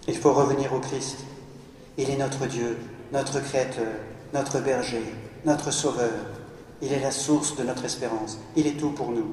[0.09, 1.19] Il faut revenir au Christ.
[1.97, 2.79] Il est notre Dieu,
[3.12, 3.93] notre Créateur,
[4.33, 5.05] notre berger,
[5.45, 6.11] notre Sauveur,
[6.83, 8.38] il est la source de notre espérance.
[8.57, 9.33] Il est tout pour nous.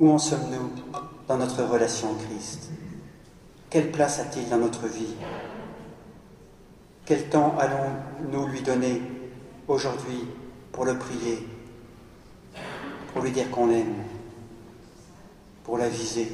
[0.00, 0.70] Où en sommes-nous
[1.28, 2.70] dans notre relation au Christ?
[3.70, 5.14] Quelle place a-t-il dans notre vie?
[7.04, 9.00] Quel temps allons-nous lui donner
[9.68, 10.26] aujourd'hui
[10.72, 11.46] pour le prier,
[13.12, 13.94] pour lui dire qu'on l'aime,
[15.62, 16.32] pour la viser,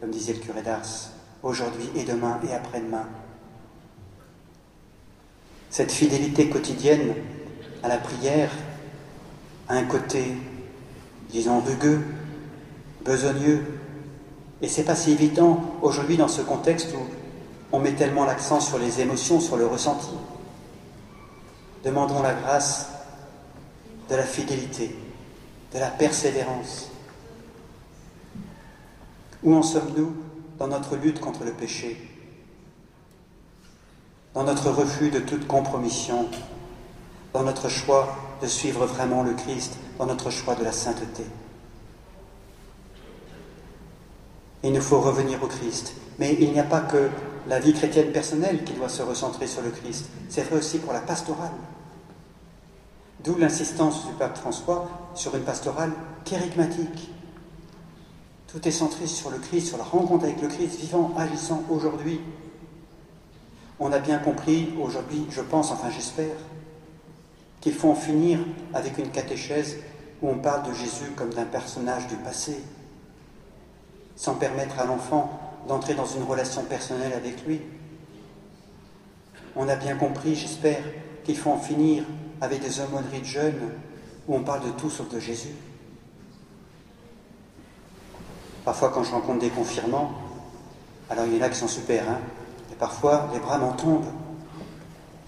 [0.00, 1.11] comme disait le curé d'Ars,
[1.42, 3.06] aujourd'hui et demain et après-demain
[5.72, 7.14] cette fidélité quotidienne
[7.82, 8.50] à la prière,
[9.68, 10.36] à un côté,
[11.30, 12.02] disons, rugueux,
[13.02, 13.64] besogneux.
[14.60, 17.06] Et c'est pas si évident aujourd'hui dans ce contexte où
[17.74, 20.10] on met tellement l'accent sur les émotions, sur le ressenti.
[21.82, 22.90] Demandons la grâce
[24.10, 24.94] de la fidélité,
[25.72, 26.90] de la persévérance.
[29.42, 30.14] Où en sommes-nous
[30.62, 32.00] dans notre lutte contre le péché
[34.32, 36.28] Dans notre refus de toute compromission
[37.32, 41.24] Dans notre choix de suivre vraiment le Christ Dans notre choix de la sainteté
[44.62, 45.94] Il nous faut revenir au Christ.
[46.20, 47.10] Mais il n'y a pas que
[47.48, 50.06] la vie chrétienne personnelle qui doit se recentrer sur le Christ.
[50.28, 51.50] C'est vrai aussi pour la pastorale.
[53.24, 55.90] D'où l'insistance du pape François sur une pastorale
[56.24, 57.11] kérigmatique.
[58.52, 62.20] Tout est centré sur le Christ, sur la rencontre avec le Christ vivant, agissant aujourd'hui.
[63.80, 66.36] On a bien compris aujourd'hui, je pense, enfin j'espère,
[67.62, 68.40] qu'il faut en finir
[68.74, 69.78] avec une catéchèse
[70.20, 72.58] où on parle de Jésus comme d'un personnage du passé,
[74.16, 77.62] sans permettre à l'enfant d'entrer dans une relation personnelle avec lui.
[79.56, 80.82] On a bien compris, j'espère,
[81.24, 82.04] qu'il faut en finir
[82.42, 83.70] avec des aumôneries de jeunes
[84.28, 85.54] où on parle de tout sauf de Jésus.
[88.64, 90.12] Parfois, quand je rencontre des confirmants,
[91.10, 92.18] alors il y en a qui sont super, hein,
[92.70, 94.06] et parfois les bras m'en tombent.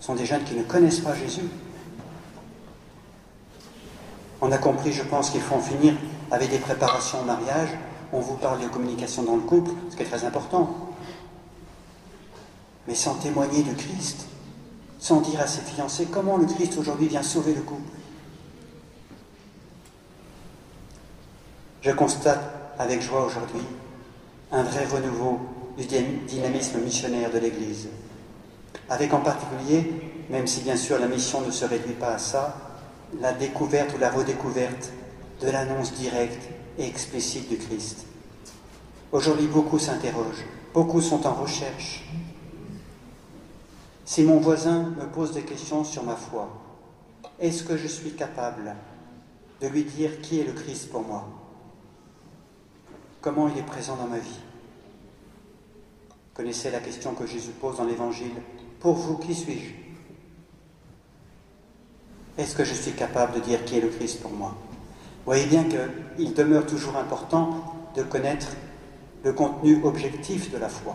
[0.01, 1.49] Ce sont des jeunes qui ne connaissent pas Jésus.
[4.41, 5.95] On a compris, je pense, qu'il faut en finir
[6.31, 7.71] avec des préparations au mariage.
[8.13, 10.91] On vous parle de communication dans le couple, ce qui est très important.
[12.87, 14.27] Mais sans témoigner de Christ,
[14.99, 17.91] sans dire à ses fiancés comment le Christ aujourd'hui vient sauver le couple?
[21.81, 23.63] Je constate avec joie aujourd'hui
[24.53, 25.41] un vrai renouveau
[25.77, 27.89] du dynamisme missionnaire de l'Église,
[28.89, 29.91] avec en particulier,
[30.31, 32.57] même si bien sûr la mission ne se réduit pas à ça,
[33.21, 34.93] la découverte ou la redécouverte
[35.41, 38.07] de l'annonce directe et explicite du Christ.
[39.13, 42.05] Aujourd'hui, beaucoup s'interrogent, beaucoup sont en recherche,
[44.05, 46.49] si mon voisin me pose des questions sur ma foi,
[47.41, 48.77] est-ce que je suis capable
[49.61, 51.27] de lui dire qui est le Christ pour moi?
[53.25, 54.39] Comment il est présent dans ma vie?
[56.35, 58.35] Connaissez la question que Jésus pose dans l'Évangile.
[58.81, 59.71] Pour vous, qui suis-je?
[62.37, 64.55] Est-ce que je suis capable de dire qui est le Christ pour moi?
[64.91, 67.65] Vous voyez bien qu'il demeure toujours important
[67.97, 68.49] de connaître
[69.25, 70.95] le contenu objectif de la foi.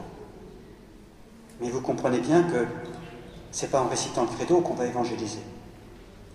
[1.60, 2.68] Mais vous comprenez bien que
[3.52, 5.42] c'est pas en récitant le credo qu'on va évangéliser.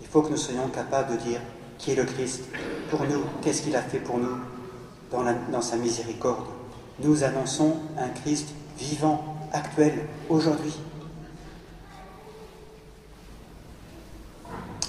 [0.01, 1.41] Il faut que nous soyons capables de dire
[1.79, 2.43] qui est le Christ
[2.91, 4.54] pour nous, qu'est-ce qu'il a fait pour nous
[5.51, 6.47] dans, sa miséricorde.
[7.01, 8.49] Nous annonçons un Christ
[8.79, 10.75] vivant, actuel, aujourd'hui.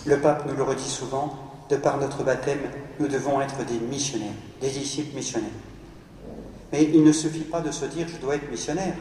[0.05, 1.35] Le pape nous le redit souvent,
[1.69, 2.59] de par notre baptême,
[2.99, 5.49] nous devons être des missionnaires, des disciples missionnaires.
[6.71, 8.95] Mais il ne suffit pas de se dire je dois être missionnaire.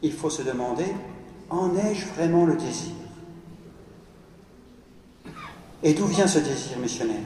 [0.00, 0.86] Il faut se demander
[1.50, 2.92] en ai-je vraiment le désir?
[5.82, 7.24] Et d'où vient ce désir missionnaire?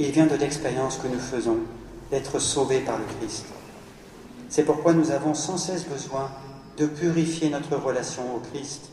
[0.00, 1.58] Il vient de l'expérience que nous faisons
[2.10, 3.44] d'être sauvés par le Christ.
[4.48, 6.30] C'est pourquoi nous avons sans cesse besoin
[6.78, 8.88] de purifier notre relation au Christ.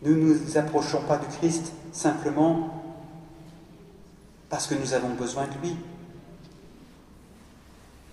[0.00, 2.82] Nous ne nous approchons pas du Christ simplement
[4.48, 5.76] parce que nous avons besoin de lui.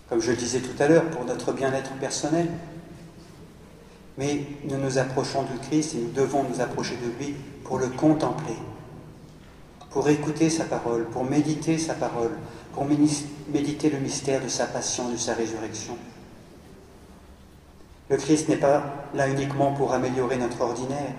[0.09, 2.49] Comme je le disais tout à l'heure, pour notre bien-être personnel,
[4.17, 7.87] mais nous nous approchons du Christ et nous devons nous approcher de lui pour le
[7.87, 8.57] contempler,
[9.95, 12.31] pour écouter sa parole, pour méditer sa parole,
[12.73, 15.95] pour méditer le mystère de sa passion, de sa résurrection.
[18.09, 21.13] Le Christ n'est pas là uniquement pour améliorer notre ordinaire.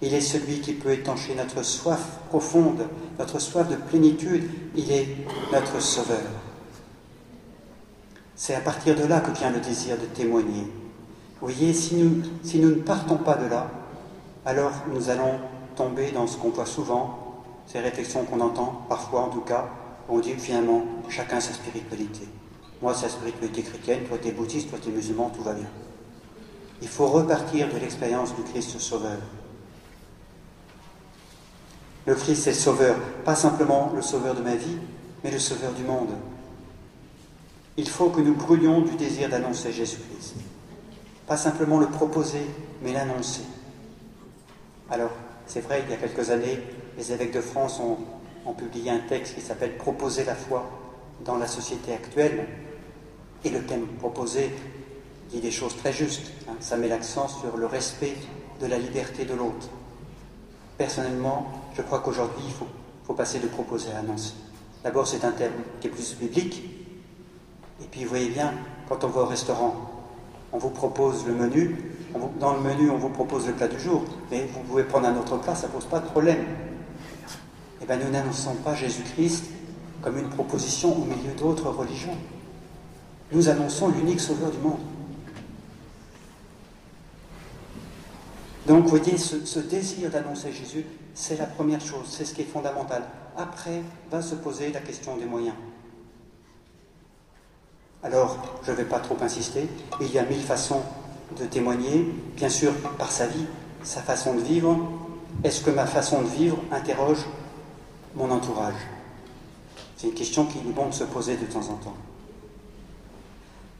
[0.00, 2.00] Il est celui qui peut étancher notre soif
[2.30, 2.86] profonde,
[3.18, 4.48] notre soif de plénitude.
[4.74, 5.08] Il est
[5.52, 6.24] notre sauveur.
[8.34, 10.62] C'est à partir de là que vient le désir de témoigner,
[11.42, 13.70] vous voyez, si nous, si nous ne partons pas de là,
[14.46, 15.34] alors nous allons
[15.76, 17.27] tomber dans ce qu'on voit souvent,
[17.70, 19.68] ces réflexions qu'on entend, parfois en tout cas,
[20.08, 22.26] on dit finalement chacun sa spiritualité.
[22.80, 25.52] Moi, c'est la spiritualité chrétienne, toi, tu es bouddhiste, toi, tu es musulman, tout va
[25.52, 25.68] bien.
[26.80, 29.18] Il faut repartir de l'expérience du Christ Sauveur.
[32.06, 34.78] Le Christ est Sauveur, pas simplement le Sauveur de ma vie,
[35.22, 36.14] mais le Sauveur du monde.
[37.76, 40.36] Il faut que nous brûlions du désir d'annoncer Jésus-Christ.
[41.26, 42.46] Pas simplement le proposer,
[42.82, 43.42] mais l'annoncer.
[44.90, 45.10] Alors,
[45.46, 46.62] c'est vrai, il y a quelques années,
[46.98, 47.96] les évêques de France ont,
[48.54, 50.68] publié un texte qui s'appelle Proposer la foi
[51.24, 52.46] dans la société actuelle.
[53.44, 54.50] Et le thème proposé
[55.30, 56.32] dit des choses très justes.
[56.48, 56.54] Hein.
[56.58, 58.16] Ça met l'accent sur le respect
[58.60, 59.68] de la liberté de l'autre.
[60.78, 61.46] Personnellement,
[61.76, 64.32] je crois qu'aujourd'hui, il faut, passer de proposer à annoncer.
[64.82, 66.62] D'abord, c'est un terme qui est plus biblique.
[67.82, 68.54] Et puis, vous voyez bien,
[68.88, 69.74] quand on va au restaurant,
[70.52, 71.94] on vous propose le menu.
[72.40, 74.04] dans le menu, on vous propose le plat du jour.
[74.30, 76.44] Mais vous pouvez prendre un autre plat, ça ne pose pas de problème.
[77.96, 79.44] Nous n'annonçons pas Jésus-Christ
[80.02, 82.16] comme une proposition au milieu d'autres religions.
[83.32, 84.78] Nous annonçons l'unique sauveur du monde.
[88.66, 90.84] Donc, vous voyez, ce, désir d'annoncer Jésus,
[91.14, 93.02] c'est la première chose, c'est ce qui est fondamental.
[93.36, 95.54] Après, va se poser la question des moyens.
[98.02, 99.68] Alors, je ne vais pas trop insister,
[100.00, 100.82] il y a mille façons
[101.38, 103.46] de témoigner, bien sûr par sa vie,
[103.82, 104.76] sa façon de vivre.
[105.44, 107.24] Est-ce que ma façon de vivre interroge
[108.18, 108.74] mon entourage
[109.96, 111.96] C'est une question qu'il est bon de se poser de temps en temps.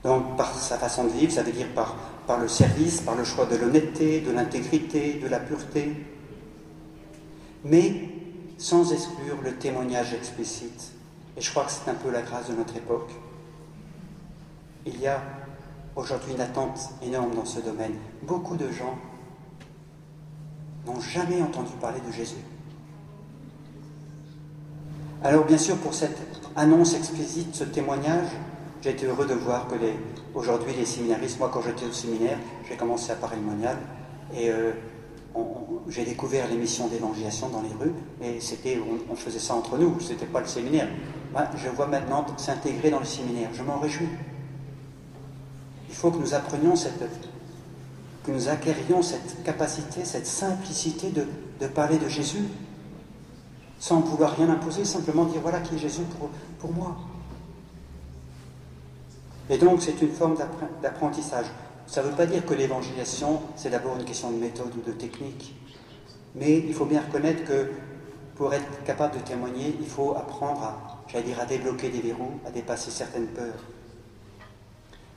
[0.05, 3.25] Donc, par sa façon de vivre, ça veut dire par, par le service, par le
[3.25, 5.93] choix de l'honnêteté, de l'intégrité, de la pureté,
[7.65, 8.09] mais
[8.59, 10.93] sans exclure le témoignage explicite.
[11.37, 13.11] Et je crois que c'est un peu la grâce de notre époque.
[14.87, 15.21] Il y a
[15.97, 17.95] aujourd'hui une attente énorme dans ce domaine.
[18.23, 18.97] Beaucoup de gens
[20.87, 22.37] n'ont jamais entendu parler de Jésus.
[25.25, 26.17] Alors bien sûr, pour cette
[26.55, 28.29] annonce explicite, ce témoignage,
[28.81, 29.95] j'ai été heureux de voir que les,
[30.33, 32.39] aujourd'hui les séminaristes, moi quand j'étais au séminaire,
[32.69, 33.77] j'ai commencé à Paris Monial
[34.33, 34.71] et euh,
[35.89, 38.79] j'ai découvert l'émission d'évangélisation dans les rues et c'était,
[39.11, 40.87] on, faisait ça entre nous, ce n'était pas le séminaire.
[41.33, 44.09] Moi, je vois maintenant s'intégrer dans le séminaire, je m'en réjouis.
[45.89, 47.03] Il faut que nous apprenions cette,
[48.25, 52.45] que nous acquérions cette capacité, cette simplicité de parler de Jésus,
[53.79, 56.97] sans vouloir rien imposer, simplement dire voilà qui est Jésus pour, pour moi.
[59.51, 60.37] Et donc c'est une forme
[60.83, 61.47] d'apprentissage.
[61.87, 64.93] Ça ne veut pas dire que l'évangélisation, c'est d'abord une question de méthode ou de
[64.93, 65.55] technique.
[66.35, 67.71] Mais il faut bien reconnaître que
[68.35, 72.39] pour être capable de témoigner, il faut apprendre à, j'allais dire, à débloquer des verrous,
[72.47, 73.65] à dépasser certaines peurs.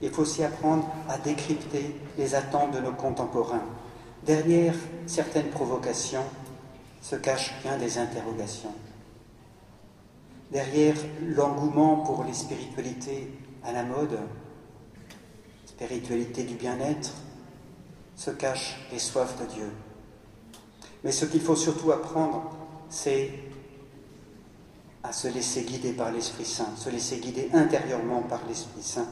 [0.02, 3.62] Il faut aussi apprendre à décrypter les attentes de nos contemporains.
[4.26, 4.74] Derrière
[5.06, 6.24] certaines provocations
[7.02, 8.74] se cachent bien des interrogations.
[10.52, 13.32] Derrière l'engouement pour les spiritualités
[13.64, 14.20] à la mode,
[15.66, 17.12] spiritualité du bien-être,
[18.16, 19.72] se cachent les soifs de Dieu.
[21.04, 22.52] Mais ce qu'il faut surtout apprendre,
[22.90, 23.32] c'est
[25.04, 29.08] à se laisser guider par l'Esprit Saint, se laisser guider intérieurement par l'Esprit Saint.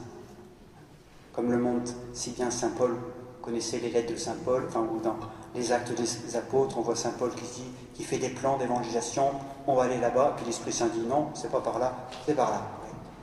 [1.33, 2.95] Comme le montre si bien Saint Paul,
[3.41, 5.15] connaissez les lettres de Saint Paul, enfin, ou dans
[5.55, 9.31] les actes des apôtres, on voit Saint Paul qui dit, qui fait des plans d'évangélisation,
[9.67, 12.51] on va aller là-bas, puis l'Esprit Saint dit non, c'est pas par là, c'est par
[12.51, 12.61] là.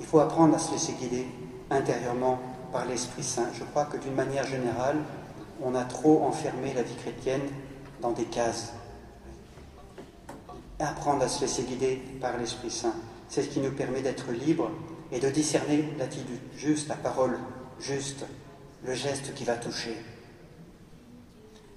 [0.00, 1.26] Il faut apprendre à se laisser guider
[1.70, 2.38] intérieurement
[2.72, 3.48] par l'Esprit Saint.
[3.54, 4.96] Je crois que d'une manière générale,
[5.62, 7.42] on a trop enfermé la vie chrétienne
[8.00, 8.74] dans des cases.
[10.78, 12.94] Apprendre à se laisser guider par l'Esprit Saint,
[13.28, 14.70] c'est ce qui nous permet d'être libres
[15.10, 17.38] et de discerner l'attitude juste, la parole
[17.80, 18.24] juste,
[18.86, 19.96] le geste qui va toucher.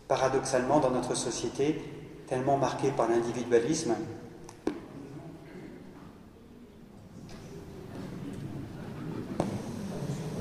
[0.07, 1.81] Paradoxalement, dans notre société,
[2.27, 3.95] tellement marquée par l'individualisme,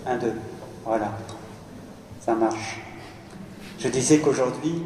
[0.06, 0.34] un, deux,
[0.84, 1.12] voilà,
[2.20, 2.80] ça marche.
[3.78, 4.82] Je disais qu'aujourd'hui,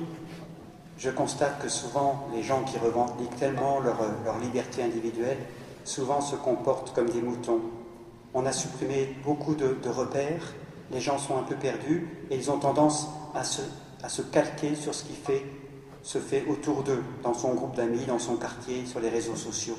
[0.99, 5.39] je constate que souvent les gens qui revendiquent tellement leur, liberté individuelle,
[5.85, 7.61] souvent se comportent comme des moutons.
[8.35, 10.55] On a supprimé beaucoup de, repères,
[10.93, 15.05] les gens sont un peu perdus et ils ont tendance à se, calquer sur ce
[15.05, 15.14] qui
[16.03, 19.78] se fait autour d'eux, dans son groupe d'amis, dans son quartier, sur les réseaux sociaux.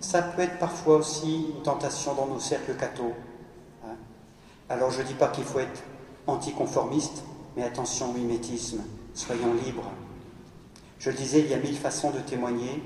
[0.00, 3.12] Ça peut être parfois aussi une tentation dans nos cercles cathos.
[3.84, 3.96] Hein.
[4.68, 5.82] Alors je ne dis pas qu'il faut être
[6.26, 7.24] anticonformiste,
[7.56, 8.82] mais attention, mimétisme
[9.18, 9.90] soyons libres.
[10.98, 12.82] Je le disais, il y a mille façons de témoigner,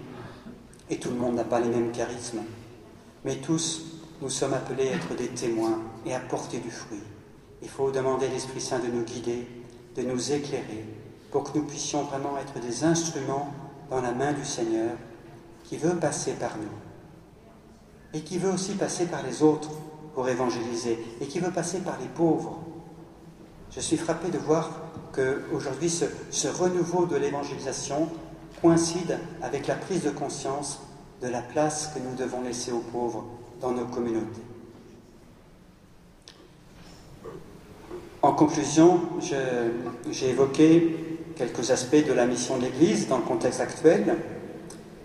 [0.91, 2.43] et tout le monde n'a pas les mêmes charismes.
[3.25, 3.92] Mais tous,
[4.23, 7.03] nous sommes appelés à être des témoins et à porter du fruit.
[7.61, 9.49] Il faut demander à l'Esprit Saint de nous guider,
[9.97, 10.85] de nous éclairer,
[11.33, 13.53] pour que nous puissions vraiment être des instruments
[13.91, 14.93] dans la main du Seigneur
[15.65, 16.71] qui veut passer par nous
[18.15, 19.71] et qui veut aussi passer par les autres
[20.15, 22.61] pour évangéliser et qui veut passer par les pauvres.
[23.73, 24.71] Je suis frappé de voir
[25.13, 28.09] qu'aujourd'hui ce, ce renouveau de l'évangélisation
[28.61, 30.81] coïncide avec la prise de conscience
[31.23, 33.25] de la place que nous devons laisser aux pauvres
[33.63, 34.43] dans nos communautés.
[38.21, 39.01] En conclusion,
[40.11, 40.97] j'ai évoqué
[41.37, 44.17] quelques aspects de la mission de l'Église dans le contexte actuel.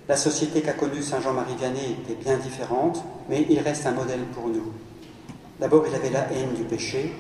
[0.09, 4.23] La société qu'a connue Saint Jean-Marie Vianney était bien différente, mais il reste un modèle
[4.33, 4.71] pour nous.
[5.59, 7.13] D'abord, il avait la haine du péché,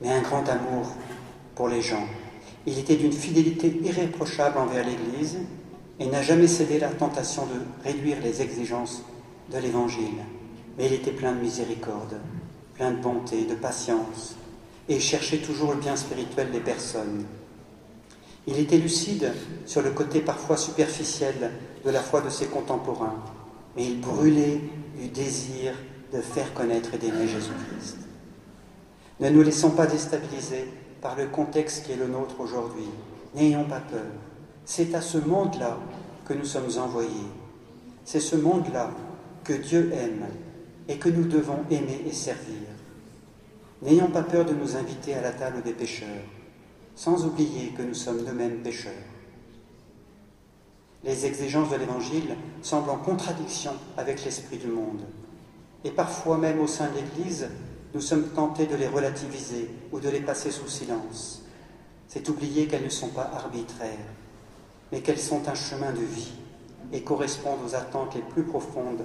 [0.00, 0.92] mais un grand amour
[1.54, 2.06] pour les gens.
[2.66, 5.38] Il était d'une fidélité irréprochable envers l'Église
[6.00, 9.02] et n'a jamais cédé la tentation de réduire les exigences
[9.52, 10.24] de l'Évangile.
[10.76, 12.20] Mais il était plein de miséricorde,
[12.74, 14.36] plein de bonté, de patience,
[14.88, 17.24] et cherchait toujours le bien spirituel des personnes.
[18.46, 19.32] Il était lucide
[19.66, 21.52] sur le côté parfois superficiel
[21.84, 23.22] de la foi de ses contemporains,
[23.76, 24.60] mais il brûlait
[24.98, 25.74] du désir
[26.12, 27.98] de faire connaître et d'aimer Jésus-Christ.
[29.20, 30.68] Ne nous laissons pas déstabiliser
[31.02, 32.88] par le contexte qui est le nôtre aujourd'hui.
[33.34, 34.06] N'ayons pas peur.
[34.64, 35.78] C'est à ce monde-là
[36.24, 37.28] que nous sommes envoyés.
[38.04, 38.90] C'est ce monde-là
[39.48, 40.26] que Dieu aime
[40.88, 42.68] et que nous devons aimer et servir.
[43.80, 46.26] N'ayons pas peur de nous inviter à la table des pécheurs,
[46.94, 48.92] sans oublier que nous sommes nous-mêmes pécheurs.
[51.02, 55.00] Les exigences de l'Évangile semblent en contradiction avec l'esprit du monde.
[55.82, 57.48] Et parfois même au sein de l'Église,
[57.94, 61.42] nous sommes tentés de les relativiser ou de les passer sous silence.
[62.06, 63.96] C'est oublier qu'elles ne sont pas arbitraires,
[64.92, 66.34] mais qu'elles sont un chemin de vie
[66.92, 69.04] et correspondent aux attentes les plus profondes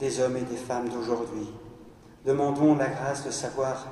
[0.00, 1.48] des hommes et des femmes d'aujourd'hui.
[2.26, 3.86] Demandons la grâce de savoir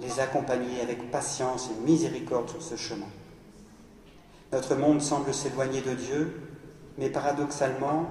[0.00, 3.06] les accompagner avec patience et miséricorde sur ce chemin.
[4.52, 6.40] Notre monde semble s'éloigner de Dieu,
[6.98, 8.08] mais paradoxalement,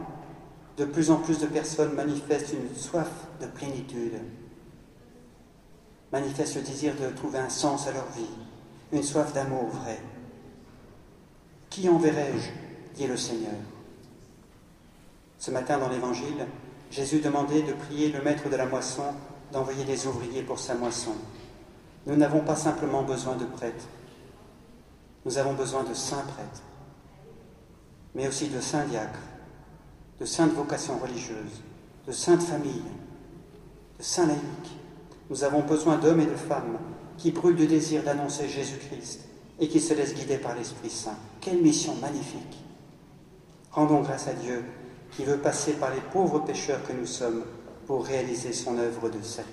[0.78, 3.10] de plus en plus de personnes manifestent une soif
[3.42, 4.22] de plénitude,
[6.12, 8.30] manifestent le désir de trouver un sens à leur vie,
[8.94, 10.00] une soif d'amour vrai.
[11.70, 12.50] Qui enverrai-je
[12.96, 13.54] dit le Seigneur?
[15.38, 16.48] Ce matin dans l'Évangile,
[16.92, 19.04] Jésus demandait de prier le maître de la moisson
[19.52, 21.14] d'envoyer des ouvriers pour sa moisson.
[22.08, 23.88] Nous n'avons pas simplement besoin de prêtres,
[25.26, 26.64] nous avons besoin de saints prêtres,
[28.16, 29.20] mais aussi de saints diacres,
[30.20, 31.62] de saintes vocations religieuses,
[32.08, 32.84] de saintes familles,
[33.98, 34.78] de saints laïcs.
[35.30, 36.80] Nous avons besoin d'hommes et de femmes
[37.18, 39.26] qui brûlent du désir d'annoncer Jésus-Christ
[39.60, 41.18] et qui se laissent guider par l'Esprit Saint.
[41.42, 42.64] Quelle mission magnifique
[43.72, 44.64] Rendons grâce à Dieu
[45.20, 47.44] qui veut passer par les pauvres pécheurs que nous sommes
[47.86, 49.50] pour réaliser son œuvre de salut.